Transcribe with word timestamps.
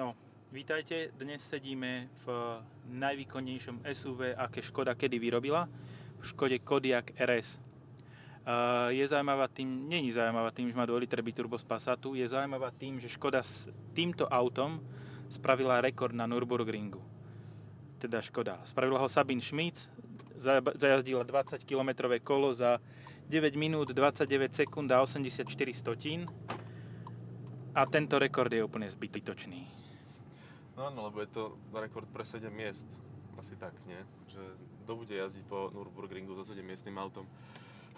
No, 0.00 0.16
vítajte. 0.48 1.12
Dnes 1.12 1.44
sedíme 1.44 2.08
v 2.24 2.56
najvýkonnejšom 2.88 3.84
SUV, 3.84 4.32
aké 4.32 4.64
Škoda 4.64 4.96
kedy 4.96 5.20
vyrobila. 5.20 5.68
V 6.16 6.24
Škode 6.24 6.56
Kodiaq 6.56 7.12
RS. 7.20 7.60
Uh, 7.60 8.88
je 8.96 9.04
zaujímavá 9.04 9.44
tým, 9.52 9.68
není 9.92 10.08
zaujímavá 10.08 10.56
tým, 10.56 10.72
že 10.72 10.76
má 10.80 10.88
2 10.88 10.96
litre 11.04 11.20
biturbo 11.20 11.52
z 11.60 11.68
Passatu, 11.68 12.16
je 12.16 12.24
zaujímavá 12.24 12.72
tým, 12.72 12.96
že 12.96 13.12
Škoda 13.12 13.44
s 13.44 13.68
týmto 13.92 14.24
autom 14.24 14.80
spravila 15.28 15.84
rekord 15.84 16.16
na 16.16 16.24
Nürburgringu. 16.24 17.04
Teda 18.00 18.24
Škoda. 18.24 18.56
Spravila 18.64 19.04
ho 19.04 19.08
Sabin 19.12 19.44
Schmitz, 19.44 19.92
zajazdila 20.80 21.28
20 21.28 21.60
km 21.68 22.08
kolo 22.24 22.56
za 22.56 22.80
9 23.28 23.52
minút 23.52 23.92
29 23.92 24.64
sekúnd 24.64 24.88
a 24.96 25.04
84 25.04 25.44
stotín. 25.76 26.24
A 27.76 27.84
tento 27.84 28.16
rekord 28.16 28.48
je 28.48 28.64
úplne 28.64 28.88
zbytočný. 28.88 29.79
No 30.80 30.88
áno, 30.88 31.12
lebo 31.12 31.20
je 31.20 31.28
to 31.28 31.60
rekord 31.76 32.08
pre 32.08 32.24
7 32.24 32.48
miest. 32.48 32.88
Asi 33.36 33.52
tak, 33.60 33.76
nie? 33.84 34.00
Že 34.32 34.42
kto 34.80 34.92
bude 34.96 35.12
jazdiť 35.12 35.44
po 35.44 35.68
Nürburgringu 35.76 36.32
so 36.32 36.40
7 36.40 36.64
miestnym 36.64 36.96
autom? 36.96 37.28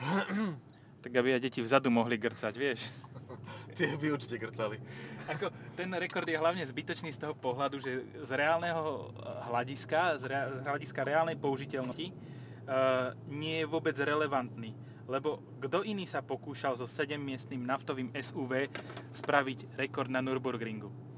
Tak 1.02 1.18
aby 1.18 1.34
aj 1.34 1.42
deti 1.42 1.58
vzadu 1.58 1.90
mohli 1.90 2.14
grcať, 2.14 2.54
vieš? 2.54 2.86
Tie 3.78 3.90
by 3.98 4.14
určite 4.14 4.38
grcali. 4.38 4.78
Ako, 5.26 5.50
ten 5.74 5.90
rekord 5.98 6.22
je 6.22 6.38
hlavne 6.38 6.62
zbytočný 6.62 7.10
z 7.10 7.18
toho 7.18 7.34
pohľadu, 7.34 7.82
že 7.82 8.06
z 8.22 8.30
reálneho 8.38 9.10
hľadiska, 9.50 10.22
z, 10.22 10.30
rea- 10.30 10.46
z 10.46 10.58
hľadiska 10.62 11.02
reálnej 11.02 11.34
použiteľnosti, 11.34 12.06
uh, 12.06 13.18
nie 13.26 13.62
je 13.62 13.66
vôbec 13.66 13.98
relevantný. 13.98 14.78
Lebo 15.10 15.42
kto 15.58 15.82
iný 15.82 16.06
sa 16.06 16.22
pokúšal 16.22 16.78
so 16.78 16.86
7-miestným 16.86 17.66
naftovým 17.66 18.14
SUV 18.14 18.70
spraviť 19.10 19.74
rekord 19.74 20.06
na 20.06 20.22
Nürburgringu? 20.22 21.11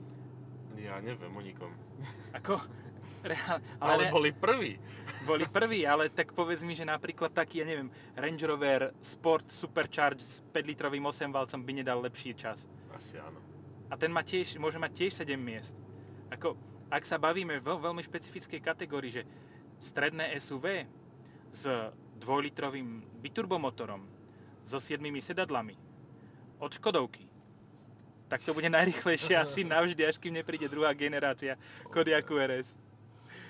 Ja 0.84 1.00
neviem 1.00 1.32
o 1.32 1.40
nikom. 1.40 1.72
Ako? 2.36 2.60
Reál, 3.24 3.56
Ale, 3.80 4.04
re- 4.04 4.12
boli 4.12 4.30
prví. 4.36 4.76
boli 5.24 5.48
prví, 5.48 5.88
ale 5.88 6.12
tak 6.12 6.36
povedz 6.36 6.60
mi, 6.60 6.76
že 6.76 6.84
napríklad 6.84 7.32
taký, 7.32 7.64
ja 7.64 7.66
neviem, 7.66 7.88
Range 8.12 8.44
Rover 8.44 8.92
Sport 9.00 9.48
Supercharge 9.48 10.20
s 10.20 10.44
5-litrovým 10.52 11.00
8 11.00 11.32
valcom 11.32 11.60
by 11.64 11.72
nedal 11.72 12.04
lepší 12.04 12.36
čas. 12.36 12.68
Asi 12.92 13.16
áno. 13.16 13.40
A 13.88 13.96
ten 13.96 14.12
má 14.12 14.20
tiež, 14.20 14.60
môže 14.60 14.76
mať 14.76 14.92
tiež 15.08 15.24
7 15.24 15.40
miest. 15.40 15.72
Ako, 16.28 16.52
ak 16.92 17.08
sa 17.08 17.16
bavíme 17.16 17.64
v 17.64 17.68
veľmi 17.72 18.04
špecifickej 18.04 18.60
kategórii, 18.60 19.08
že 19.08 19.22
stredné 19.80 20.36
SUV 20.36 20.84
s 21.48 21.64
2-litrovým 22.20 23.08
biturbomotorom, 23.24 24.04
so 24.68 24.76
7 24.76 25.00
sedadlami, 25.24 25.80
od 26.60 26.72
Škodovky, 26.76 27.23
tak 28.28 28.42
to 28.42 28.56
bude 28.56 28.68
najrychlejšie 28.70 29.36
asi 29.36 29.64
navždy, 29.64 30.02
až 30.06 30.16
kým 30.16 30.34
nepríde 30.34 30.68
druhá 30.68 30.92
generácia 30.96 31.60
Kodiaku 31.92 32.40
RS. 32.40 32.74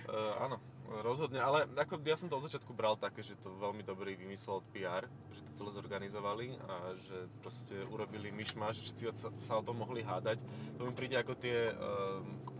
Uh, 0.04 0.36
áno, 0.44 0.56
rozhodne, 1.02 1.40
ale 1.40 1.64
ako 1.74 1.98
ja 2.04 2.16
som 2.18 2.28
to 2.28 2.36
od 2.36 2.46
začiatku 2.46 2.76
bral 2.76 2.94
také, 2.94 3.24
že 3.24 3.34
to 3.40 3.50
veľmi 3.56 3.80
dobrý 3.82 4.14
vymysel 4.14 4.60
od 4.60 4.66
PR, 4.70 5.08
že 5.32 5.40
to 5.40 5.50
celé 5.64 5.70
zorganizovali 5.74 6.46
a 6.68 6.92
že 7.08 7.18
proste 7.40 7.74
urobili 7.88 8.28
myšmaš, 8.30 8.84
že 8.84 8.92
všetci 8.92 9.04
sa 9.42 9.58
o 9.58 9.64
tom 9.64 9.80
mohli 9.80 10.04
hádať. 10.04 10.44
To 10.76 10.84
mi 10.84 10.92
príde 10.92 11.16
ako 11.16 11.32
tie 11.40 11.72
um, 11.72 12.53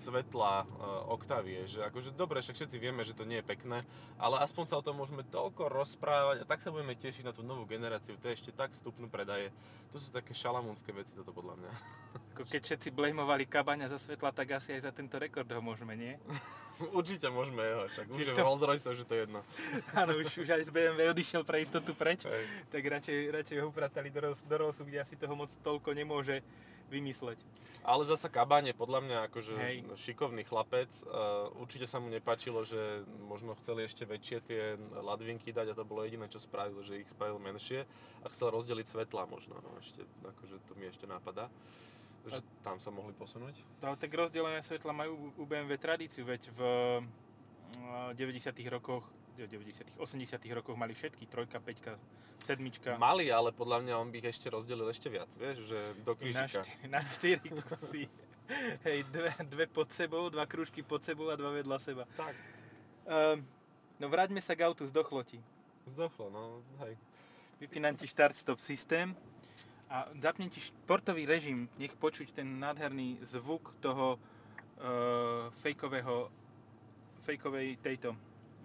svetla 0.00 0.64
uh, 0.64 1.12
Octavie, 1.12 1.68
že 1.68 1.84
akože 1.84 2.16
dobre, 2.16 2.40
však 2.40 2.56
všetci 2.56 2.76
vieme, 2.80 3.04
že 3.04 3.12
to 3.12 3.28
nie 3.28 3.44
je 3.44 3.46
pekné, 3.46 3.84
ale 4.16 4.40
aspoň 4.40 4.64
sa 4.72 4.80
o 4.80 4.84
tom 4.84 4.96
môžeme 4.96 5.20
toľko 5.28 5.68
rozprávať 5.68 6.42
a 6.42 6.48
tak 6.48 6.64
sa 6.64 6.72
budeme 6.72 6.96
tešiť 6.96 7.28
na 7.28 7.36
tú 7.36 7.44
novú 7.44 7.68
generáciu, 7.68 8.16
to 8.16 8.32
je 8.32 8.40
ešte 8.40 8.50
tak 8.56 8.72
stupnú 8.72 9.12
predaje. 9.12 9.52
To 9.92 10.00
sú 10.00 10.08
také 10.08 10.32
šalamúnske 10.32 10.88
veci 10.96 11.12
toto 11.12 11.34
podľa 11.34 11.60
mňa. 11.60 11.70
Ako 12.38 12.48
keď 12.48 12.62
všetci 12.62 12.88
blamovali 12.94 13.44
kabaňa 13.44 13.90
za 13.92 13.98
svetla, 14.00 14.32
tak 14.32 14.56
asi 14.56 14.72
aj 14.72 14.88
za 14.88 14.92
tento 14.94 15.20
rekord 15.20 15.50
ho 15.50 15.60
môžeme, 15.60 15.92
nie? 15.92 16.14
Určite 16.96 17.28
môžeme, 17.28 17.60
jo, 17.60 17.78
však 17.92 18.06
už 18.08 18.32
to- 18.32 18.40
Rolls 18.40 18.64
Royce, 18.64 18.88
že 18.96 19.04
to 19.04 19.12
je 19.12 19.20
jedno. 19.28 19.44
Áno, 20.00 20.16
už, 20.16 20.40
už 20.40 20.48
aj 20.48 20.64
z 20.64 20.70
BMW 20.72 21.12
odišiel 21.12 21.44
pre 21.44 21.60
istotu 21.60 21.92
preč, 21.92 22.24
Hej. 22.24 22.48
tak 22.72 22.80
radšej, 22.80 23.18
radšej 23.36 23.56
ho 23.60 23.68
upratali 23.68 24.08
do, 24.08 24.32
do 24.32 24.54
Rollsu, 24.56 24.88
kde 24.88 25.04
asi 25.04 25.18
toho 25.20 25.36
moc 25.36 25.52
toľko 25.60 25.92
nemôže 25.92 26.40
vymysleť. 26.90 27.38
Ale 27.80 28.04
zasa 28.04 28.28
Kabán 28.28 28.68
je 28.68 28.76
podľa 28.76 29.00
mňa 29.00 29.18
akože 29.32 29.54
Hej. 29.56 29.76
šikovný 29.96 30.44
chlapec. 30.44 30.92
Uh, 31.08 31.48
určite 31.56 31.88
sa 31.88 31.96
mu 31.96 32.12
nepáčilo, 32.12 32.60
že 32.60 33.08
možno 33.24 33.56
chceli 33.56 33.88
ešte 33.88 34.04
väčšie 34.04 34.38
tie 34.44 34.62
ladvinky 35.00 35.48
dať 35.48 35.72
a 35.72 35.78
to 35.78 35.88
bolo 35.88 36.04
jediné, 36.04 36.28
čo 36.28 36.36
spravil, 36.36 36.84
že 36.84 37.00
ich 37.00 37.08
spravil 37.08 37.40
menšie 37.40 37.88
a 38.20 38.26
chcel 38.28 38.52
rozdeliť 38.52 38.84
svetla 38.84 39.24
možno. 39.24 39.56
No, 39.64 39.80
ešte, 39.80 40.04
akože 40.20 40.60
to 40.68 40.72
mi 40.76 40.92
ešte 40.92 41.08
napadá. 41.08 41.48
Že 42.28 42.44
tam 42.60 42.76
sa 42.84 42.92
mohli 42.92 43.16
posunúť. 43.16 43.64
No 43.80 43.96
tak 43.96 44.12
rozdelené 44.12 44.60
svetla 44.60 44.92
majú 44.92 45.32
u 45.40 45.44
BMW 45.48 45.80
tradíciu, 45.80 46.28
veď 46.28 46.52
v 46.52 46.60
eh, 47.80 48.12
90 48.12 48.52
rokoch, 48.68 49.08
90 49.36 50.00
80 50.00 50.56
rokoch 50.56 50.76
mali 50.76 50.94
všetky, 50.94 51.26
trojka, 51.26 51.60
peťka, 51.60 51.94
sedmička. 52.42 52.96
Mali, 52.96 53.28
ale 53.28 53.52
podľa 53.52 53.84
mňa 53.84 53.94
on 54.00 54.08
by 54.08 54.18
ich 54.18 54.28
ešte 54.32 54.48
rozdelil 54.48 54.88
ešte 54.88 55.12
viac, 55.12 55.30
vieš, 55.36 55.68
že 55.68 55.78
do 56.02 56.12
na, 56.12 56.18
krížika. 56.18 56.62
štyri, 56.64 56.84
na 56.88 57.00
štyri 57.04 57.48
kusy. 57.68 58.04
Hej, 58.86 59.06
dve, 59.14 59.30
dve 59.46 59.66
pod 59.70 59.88
sebou, 59.94 60.26
dva 60.26 60.42
krúžky 60.42 60.82
pod 60.82 61.06
sebou 61.06 61.30
a 61.30 61.38
dva 61.38 61.54
vedľa 61.54 61.78
seba. 61.78 62.04
Tak. 62.18 62.34
Um, 63.06 63.46
no 64.02 64.10
vráťme 64.10 64.42
sa 64.42 64.58
k 64.58 64.66
autu 64.66 64.82
z 64.82 64.90
dochloti. 64.90 65.38
Zdochlo, 65.86 66.30
no 66.30 66.42
hej. 66.86 66.94
Vypínam 67.58 67.94
ti 67.96 68.06
start-stop 68.06 68.58
systém 68.58 69.14
a 69.90 70.06
zapnem 70.22 70.48
ti 70.48 70.62
športový 70.62 71.26
režim, 71.26 71.66
nech 71.76 71.94
počuť 71.98 72.30
ten 72.30 72.46
nádherný 72.58 73.20
zvuk 73.26 73.74
toho 73.82 74.16
uh, 74.16 75.50
fejkového, 75.60 76.30
fejkovej 77.26 77.78
tejto 77.82 78.14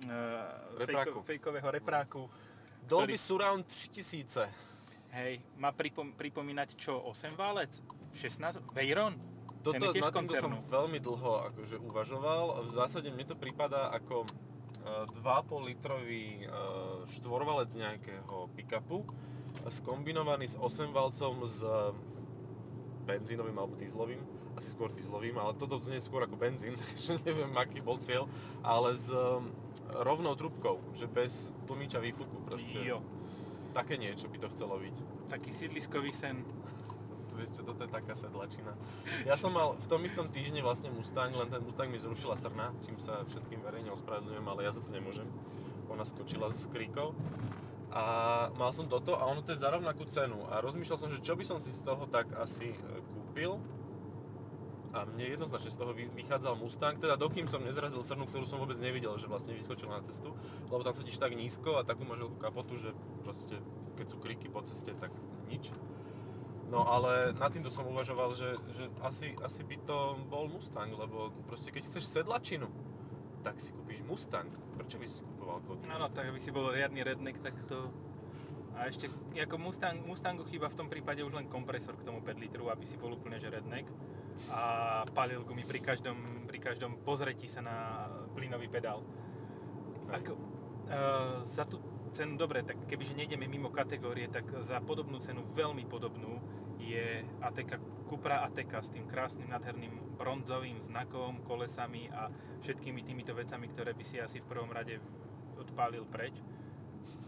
uh, 0.04 0.80
Repráku. 0.80 1.20
fejkového 1.24 1.70
repráku. 1.72 2.22
Dolby 2.86 3.16
Ktorý- 3.16 3.24
Surround 3.24 3.64
3000. 3.66 4.46
Hej, 5.16 5.40
má 5.56 5.72
pripom, 5.72 6.12
pripomínať 6.12 6.76
čo, 6.76 7.00
8 7.00 7.40
válec? 7.40 7.80
16? 8.12 8.60
Veyron? 8.76 9.16
Ten 9.64 9.82
Toto, 9.82 9.90
je 9.90 9.98
tiež 9.98 10.14
na 10.14 10.38
som 10.38 10.54
veľmi 10.70 11.00
dlho 11.02 11.50
akože 11.50 11.82
uvažoval. 11.82 12.70
V 12.70 12.72
zásade 12.76 13.10
mne 13.10 13.26
to 13.26 13.34
prípada 13.34 13.90
ako 13.90 14.28
e, 14.28 14.30
2,5 15.26 15.70
litrový 15.74 16.46
e, 16.46 16.48
štvorvalec 17.18 17.74
nejakého 17.74 18.52
pick-upu 18.54 19.08
skombinovaný 19.72 20.52
s 20.52 20.56
8 20.60 20.94
valcom 20.94 21.48
s 21.48 21.64
benzínovým 23.06 23.58
alebo 23.58 23.78
dízlovým, 23.78 24.22
asi 24.58 24.70
skôr 24.74 24.90
dízlovým, 24.94 25.38
ale 25.38 25.54
toto 25.58 25.78
znie 25.82 26.02
skôr 26.02 26.26
ako 26.26 26.36
benzín, 26.38 26.74
takže 26.82 27.22
neviem 27.26 27.54
aký 27.56 27.80
bol 27.80 28.02
cieľ, 28.02 28.26
ale 28.66 28.98
s 28.98 29.10
rovnou 29.92 30.36
trubkou, 30.36 30.80
že 30.94 31.08
bez 31.08 31.52
tlmiča 31.66 32.00
výfuku 32.00 32.38
proste. 32.46 32.80
Jo, 32.82 33.02
Také 33.76 34.00
niečo 34.00 34.32
by 34.32 34.40
to 34.40 34.48
chcelo 34.56 34.80
byť. 34.80 34.96
taký 35.28 35.52
sídliskový 35.52 36.16
sen. 36.16 36.48
Vieš 37.36 37.60
čo, 37.60 37.62
toto 37.68 37.84
je 37.84 37.92
taká 37.92 38.16
sedlačina. 38.16 38.72
Ja 39.28 39.36
som 39.36 39.52
mal 39.52 39.76
v 39.76 39.88
tom 39.92 40.00
istom 40.08 40.32
týždni 40.32 40.64
vlastne 40.64 40.88
Mustang, 40.88 41.36
len 41.36 41.52
ten 41.52 41.60
Mustang 41.60 41.92
mi 41.92 42.00
zrušila 42.00 42.40
srna, 42.40 42.72
čím 42.88 42.96
sa 42.96 43.28
všetkým 43.28 43.60
verejne 43.60 43.92
ospravedlňujem, 43.92 44.48
ale 44.48 44.64
ja 44.64 44.72
za 44.72 44.80
to 44.80 44.88
nemôžem. 44.96 45.28
Ona 45.92 46.08
skočila 46.08 46.48
z 46.56 46.72
kríkov. 46.72 47.12
A 47.92 48.04
mal 48.56 48.72
som 48.72 48.88
toto 48.88 49.20
a 49.20 49.28
ono 49.28 49.44
to 49.44 49.52
je 49.52 49.60
za 49.60 49.68
rovnakú 49.68 50.08
cenu. 50.08 50.40
A 50.48 50.64
rozmýšľal 50.64 50.96
som, 51.00 51.12
že 51.12 51.20
čo 51.20 51.36
by 51.36 51.44
som 51.44 51.60
si 51.60 51.76
z 51.76 51.84
toho 51.84 52.08
tak 52.08 52.32
asi 52.40 52.72
e, 52.72 52.78
kúpil. 53.12 53.60
A 54.96 55.04
mne 55.04 55.28
jednoznačne 55.28 55.76
z 55.76 55.78
toho 55.78 55.92
vy- 55.92 56.08
vychádzal 56.16 56.56
Mustang, 56.56 56.96
teda 56.96 57.20
dokým 57.20 57.52
som 57.52 57.60
nezrazil 57.60 58.00
srnu, 58.00 58.32
ktorú 58.32 58.48
som 58.48 58.64
vôbec 58.64 58.80
nevidel, 58.80 59.12
že 59.20 59.28
vlastne 59.28 59.52
vyskočila 59.52 60.00
na 60.00 60.08
cestu, 60.08 60.32
lebo 60.72 60.88
tam 60.88 60.96
sedíš 60.96 61.20
tak 61.20 61.36
nízko 61.36 61.76
a 61.76 61.84
takú 61.84 62.08
máš 62.08 62.24
veľkú 62.24 62.40
kapotu, 62.40 62.80
že 62.80 62.96
proste 63.20 63.60
keď 64.00 64.06
sú 64.08 64.18
kríky 64.24 64.48
po 64.48 64.64
ceste, 64.64 64.96
tak 64.96 65.12
nič. 65.52 65.76
No 66.72 66.82
ale 66.88 67.36
nad 67.38 67.52
týmto 67.54 67.70
som 67.70 67.86
uvažoval, 67.86 68.34
že, 68.34 68.58
že 68.74 68.90
asi, 69.06 69.38
asi 69.44 69.62
by 69.68 69.78
to 69.86 69.98
bol 70.32 70.48
Mustang, 70.50 70.90
lebo 70.96 71.30
proste 71.46 71.70
keď 71.70 71.92
chceš 71.92 72.10
sedlačinu, 72.10 72.72
tak 73.46 73.62
si 73.62 73.70
kúpiš 73.70 74.02
Mustang. 74.02 74.50
Prečo 74.74 74.98
by 74.98 75.06
si 75.06 75.22
kúpoval 75.22 75.62
Kodiaq? 75.62 75.92
Áno, 75.94 76.10
tak 76.10 76.34
aby 76.34 76.40
si 76.42 76.50
bol 76.50 76.74
riadny 76.74 77.06
redneck, 77.06 77.38
tak 77.46 77.54
to... 77.70 77.94
A 78.76 78.92
ešte, 78.92 79.08
ako 79.38 79.56
Mustang, 79.62 80.04
Mustangu 80.04 80.44
chýba 80.50 80.68
v 80.68 80.76
tom 80.76 80.88
prípade 80.90 81.24
už 81.24 81.38
len 81.38 81.48
kompresor 81.48 81.96
k 81.96 82.04
tomu 82.04 82.20
5 82.20 82.44
litru, 82.44 82.68
aby 82.68 82.84
si 82.84 82.98
bol 82.98 83.14
úplne 83.14 83.40
že 83.40 83.54
redneck. 83.54 83.88
A 84.52 85.04
palil 85.12 85.42
gumy 85.42 85.66
pri 85.66 85.82
každom, 85.82 86.46
pri 86.46 86.60
každom 86.62 87.02
pozretí 87.02 87.50
sa 87.50 87.66
na 87.66 88.08
plynový 88.38 88.70
pedál. 88.70 89.02
Ako, 90.12 90.34
uh, 90.36 91.42
za 91.42 91.66
tú 91.66 91.82
cenu, 92.16 92.40
dobre, 92.40 92.64
tak 92.64 92.80
kebyže 92.88 93.18
nejdeme 93.18 93.50
mimo 93.50 93.74
kategórie, 93.74 94.32
tak 94.32 94.48
za 94.64 94.80
podobnú 94.80 95.20
cenu, 95.20 95.44
veľmi 95.52 95.84
podobnú, 95.90 96.40
je 96.80 97.26
ATK 97.42 97.82
Cupra 98.06 98.46
ATK 98.46 98.72
s 98.86 98.94
tým 98.94 99.10
krásnym, 99.10 99.50
nádherným 99.50 100.16
bronzovým 100.22 100.78
znakom, 100.78 101.42
kolesami 101.42 102.06
a 102.14 102.30
všetkými 102.62 103.02
týmito 103.02 103.34
vecami, 103.34 103.66
ktoré 103.74 103.98
by 103.98 104.04
si 104.06 104.22
asi 104.22 104.46
v 104.46 104.50
prvom 104.50 104.70
rade 104.70 105.02
odpálil 105.58 106.06
preč. 106.06 106.38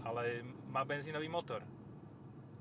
Ale 0.06 0.46
má 0.70 0.86
benzínový 0.86 1.26
motor. 1.28 1.66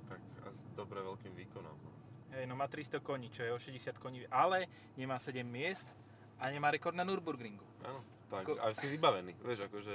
Tak 0.08 0.49
a 0.49 0.50
s 0.50 0.64
dobre 0.72 1.04
veľkým 1.04 1.37
výkonom. 1.37 1.95
Hej, 2.37 2.44
no 2.44 2.53
má 2.53 2.69
300 2.69 3.00
koní, 3.00 3.33
čo 3.33 3.43
je 3.43 3.50
o 3.50 3.59
60 3.59 3.97
koní, 3.97 4.29
ale 4.29 4.69
nemá 4.93 5.17
7 5.17 5.41
miest 5.41 5.88
a 6.37 6.53
nemá 6.53 6.69
rekord 6.69 6.93
na 6.93 7.00
Nürburgringu. 7.00 7.65
Áno, 7.81 8.05
tak 8.29 8.44
Ko- 8.44 8.61
a 8.61 8.77
si 8.77 8.85
vybavený, 8.87 9.33
vieš, 9.41 9.65
akože 9.65 9.94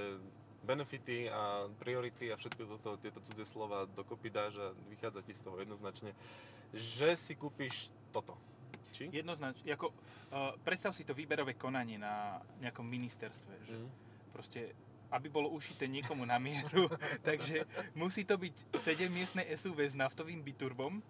benefity 0.62 1.30
a 1.30 1.70
priority 1.76 2.30
a 2.30 2.38
všetko 2.38 2.66
toto, 2.68 2.98
tieto 2.98 3.22
cudzie 3.22 3.46
slova 3.46 3.86
dokopy 3.88 4.30
dáš 4.30 4.58
a 4.58 4.74
vychádza 4.90 5.22
ti 5.22 5.34
z 5.34 5.42
toho 5.42 5.58
jednoznačne, 5.58 6.18
že 6.72 7.14
si 7.14 7.34
kúpiš 7.34 7.94
toto. 8.10 8.34
Či? 8.92 9.14
Jednoznačne, 9.14 9.70
ako, 9.70 9.94
uh, 10.34 10.58
predstav 10.60 10.92
si 10.92 11.06
to 11.06 11.14
výberové 11.14 11.54
konanie 11.54 11.96
na 11.96 12.42
nejakom 12.58 12.84
ministerstve, 12.84 13.54
že 13.64 13.76
Mhm. 13.78 13.88
proste 14.34 14.62
aby 15.12 15.28
bolo 15.28 15.52
ušité 15.52 15.86
niekomu 15.86 16.24
na 16.24 16.40
mieru, 16.40 16.88
takže 17.28 17.68
musí 17.94 18.24
to 18.24 18.40
byť 18.40 18.72
7-miestne 18.72 19.44
SUV 19.52 19.84
s 19.84 19.92
naftovým 19.94 20.40
biturbom, 20.40 21.04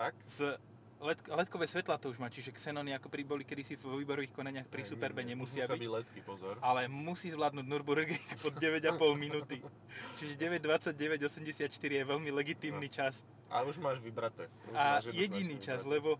Tak? 0.00 0.16
z 0.24 0.56
LED, 1.00 1.20
ledkové 1.28 1.64
svetla 1.68 1.96
to 2.00 2.08
už 2.08 2.16
má, 2.20 2.32
čiže 2.32 2.52
Xenony 2.56 2.92
ako 2.96 3.08
pri 3.08 3.24
boli 3.24 3.44
kedysi 3.44 3.76
vo 3.80 3.96
výberových 4.00 4.32
konaniach 4.32 4.68
pri 4.68 4.84
Hej, 4.84 4.96
Superbe 4.96 5.20
nemusia 5.24 5.64
musia 5.64 5.72
byť, 5.72 5.80
byť 5.80 5.90
letky, 5.96 6.20
pozor. 6.24 6.56
ale 6.60 6.88
musí 6.88 7.28
zvládnuť 7.32 7.64
Nürburgring 7.64 8.28
pod 8.44 8.56
9,5 8.56 8.96
minúty. 9.16 9.60
Čiže 10.16 10.36
9.29.84 10.36 11.72
je 11.72 12.04
veľmi 12.04 12.28
legitímny 12.32 12.88
čas. 12.88 13.24
A 13.52 13.64
už 13.64 13.76
máš 13.80 14.00
vybraté. 14.00 14.48
Už 14.68 14.76
A 14.76 15.00
máš 15.00 15.12
jediný 15.12 15.56
čas, 15.60 15.84
vybraté. 15.84 15.92
lebo 15.96 16.10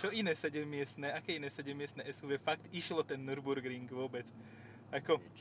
čo 0.00 0.08
iné 0.08 0.32
7-miestne, 0.32 1.12
aké 1.12 1.36
iné 1.36 1.52
7-miestne 1.52 2.04
SUV 2.08 2.40
fakt 2.40 2.64
išlo 2.72 3.04
ten 3.04 3.20
Nürburgring 3.20 3.88
vôbec. 3.92 4.24
Ako, 4.88 5.20
Nič. 5.20 5.38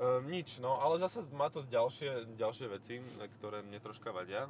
Ehm, 0.00 0.26
nič, 0.26 0.48
no 0.58 0.80
ale 0.82 0.98
zase 0.98 1.22
má 1.36 1.46
to 1.52 1.62
ďalšie, 1.68 2.34
ďalšie 2.34 2.66
veci, 2.66 2.98
ktoré 3.38 3.62
mne 3.62 3.78
troška 3.78 4.10
vadia. 4.10 4.48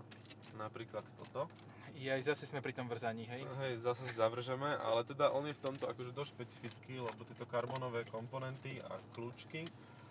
Napríklad 0.57 1.05
toto. 1.21 1.51
Aj 1.95 2.23
zase 2.27 2.45
sme 2.45 2.59
pri 2.59 2.75
tom 2.75 2.91
vrzaní, 2.91 3.25
hej? 3.25 3.47
Hej, 3.63 3.87
zase 3.87 4.03
si 4.11 4.15
zavržeme, 4.19 4.67
ale 4.83 5.07
teda 5.07 5.31
on 5.31 5.47
je 5.47 5.55
v 5.55 5.63
tomto 5.63 5.87
akože 5.87 6.11
dosť 6.11 6.31
špecifický, 6.35 6.99
lebo 6.99 7.23
tieto 7.23 7.47
karbonové 7.47 8.03
komponenty 8.11 8.83
a 8.83 8.99
kľúčky 9.15 9.63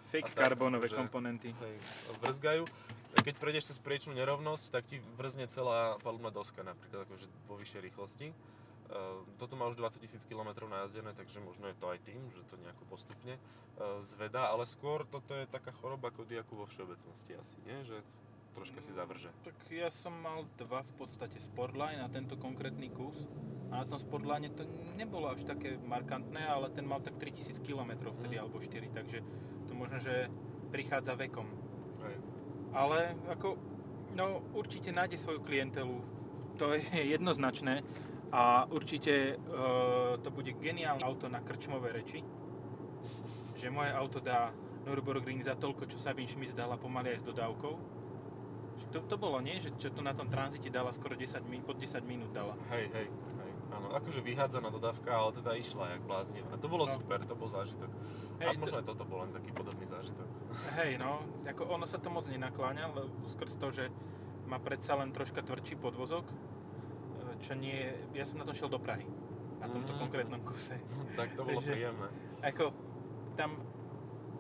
Fake 0.08 0.32
tak, 0.32 0.54
karbonové 0.54 0.88
že- 0.88 0.96
komponenty. 0.96 1.52
hej, 1.52 1.76
vrzgajú. 2.22 2.64
Keď 3.14 3.36
prejdeš 3.38 3.70
cez 3.70 3.78
priečnú 3.78 4.14
nerovnosť, 4.14 4.66
tak 4.74 4.84
ti 4.90 4.98
vrzne 5.18 5.46
celá 5.46 6.02
palubná 6.02 6.34
doska 6.34 6.66
napríklad 6.66 7.06
akože 7.06 7.28
vo 7.46 7.56
vyššej 7.62 7.82
rýchlosti. 7.84 8.28
Ehm, 8.30 9.26
toto 9.38 9.54
má 9.54 9.66
už 9.70 9.78
20 9.78 10.02
000 10.02 10.30
km 10.30 10.66
najazdené, 10.66 11.14
takže 11.14 11.40
možno 11.40 11.70
je 11.70 11.78
to 11.78 11.88
aj 11.90 12.00
tým, 12.06 12.20
že 12.34 12.42
to 12.50 12.58
nejako 12.62 12.84
postupne 12.90 13.38
ehm, 13.38 14.02
zvedá, 14.06 14.50
ale 14.50 14.66
skôr 14.66 15.06
toto 15.06 15.34
je 15.34 15.46
taká 15.46 15.74
choroba 15.78 16.10
Kodiaku 16.10 16.58
vo 16.58 16.66
všeobecnosti 16.70 17.38
asi, 17.38 17.58
nie? 17.66 17.78
Že 17.86 18.02
troška 18.54 18.80
si 18.80 18.94
zavrže. 18.94 19.34
Tak 19.44 19.58
ja 19.74 19.90
som 19.90 20.14
mal 20.22 20.46
dva 20.56 20.86
v 20.86 20.94
podstate 21.02 21.42
Sportline 21.42 22.00
a 22.00 22.08
tento 22.08 22.38
konkrétny 22.38 22.94
kus. 22.94 23.28
A 23.74 23.82
na 23.82 23.86
tom 23.90 23.98
Sportline 23.98 24.54
to 24.54 24.64
nebolo 24.94 25.34
až 25.34 25.44
také 25.50 25.82
markantné, 25.82 26.46
ale 26.46 26.70
ten 26.70 26.86
mal 26.86 27.02
tak 27.02 27.18
3000 27.18 27.58
km 27.66 28.14
vtedy 28.14 28.38
Mm. 28.38 28.44
alebo 28.46 28.62
4, 28.62 28.94
takže 28.94 29.20
to 29.66 29.74
možno, 29.74 29.98
že 29.98 30.30
prichádza 30.70 31.18
vekom. 31.18 31.50
Hej. 32.06 32.16
Ale 32.74 33.18
ako, 33.34 33.58
no 34.14 34.46
určite 34.54 34.94
nájde 34.94 35.18
svoju 35.18 35.42
klientelu, 35.42 35.98
to 36.58 36.78
je 36.78 36.86
jednoznačné 37.18 37.82
a 38.34 38.66
určite 38.70 39.14
e, 39.34 39.46
to 40.22 40.30
bude 40.34 40.54
geniálne 40.58 41.06
auto 41.06 41.30
na 41.30 41.42
krčmové 41.42 41.94
reči, 41.94 42.22
že 43.54 43.70
moje 43.70 43.94
auto 43.94 44.18
dá 44.18 44.50
Nürburgring 44.84 45.40
za 45.46 45.54
toľko, 45.54 45.86
čo 45.86 46.02
Sabine 46.02 46.28
Schmitz 46.28 46.58
dala 46.58 46.76
pomaly 46.76 47.14
aj 47.14 47.22
s 47.22 47.26
dodávkou. 47.30 47.74
To, 48.94 49.02
to 49.02 49.16
bolo, 49.16 49.38
nie? 49.40 49.58
Že 49.58 49.70
čo 49.76 49.90
tu 49.90 50.00
na 50.00 50.14
tom 50.14 50.30
tranzite 50.30 50.70
dala 50.70 50.90
skoro 50.90 51.14
10 51.14 51.42
min, 51.44 51.62
pod 51.62 51.76
10 51.76 51.98
minút 52.04 52.30
dala. 52.30 52.54
Hej, 52.70 52.90
hej, 52.90 53.08
hej. 53.10 53.52
Áno, 53.72 53.90
akože 53.92 54.22
vyhádzaná 54.22 54.70
dodávka, 54.70 55.10
ale 55.10 55.34
teda 55.34 55.52
išla 55.54 55.98
jak 55.98 56.02
bláznivá. 56.04 56.54
To 56.54 56.68
bolo 56.68 56.86
No. 56.86 56.94
super, 56.94 57.18
to 57.20 57.34
bol 57.34 57.50
zážitok. 57.50 57.90
Hej, 58.38 58.48
a 58.48 58.52
možno 58.54 58.70
to- 58.70 58.78
aj 58.78 58.88
toto 58.88 59.04
bol 59.04 59.20
len 59.20 59.34
taký 59.34 59.50
podobný 59.50 59.82
zážitok. 59.84 60.28
Hej, 60.78 60.98
no, 60.98 61.18
ako 61.44 61.62
ono 61.72 61.86
sa 61.86 61.98
to 61.98 62.08
moc 62.08 62.22
nenakláňa, 62.24 62.86
lebo 62.88 63.02
skrz 63.28 63.58
to, 63.58 63.68
že 63.72 63.90
má 64.46 64.60
predsa 64.60 64.94
len 64.94 65.10
troška 65.10 65.42
tvrdší 65.42 65.76
podvozok, 65.76 66.22
e, 66.22 66.36
čo 67.42 67.56
nie 67.56 67.82
ja 68.14 68.22
som 68.22 68.38
na 68.38 68.46
tom 68.46 68.54
šiel 68.54 68.70
do 68.70 68.78
Prahy, 68.78 69.10
na 69.58 69.66
tomto 69.66 69.90
Mm. 69.92 70.00
konkrétnom 70.00 70.42
kuse. 70.44 70.78
tak 71.16 71.34
to 71.34 71.42
bolo 71.42 71.58
Takže- 71.58 71.74
príjemné. 71.74 72.08
Ako, 72.44 72.74
tam, 73.34 73.58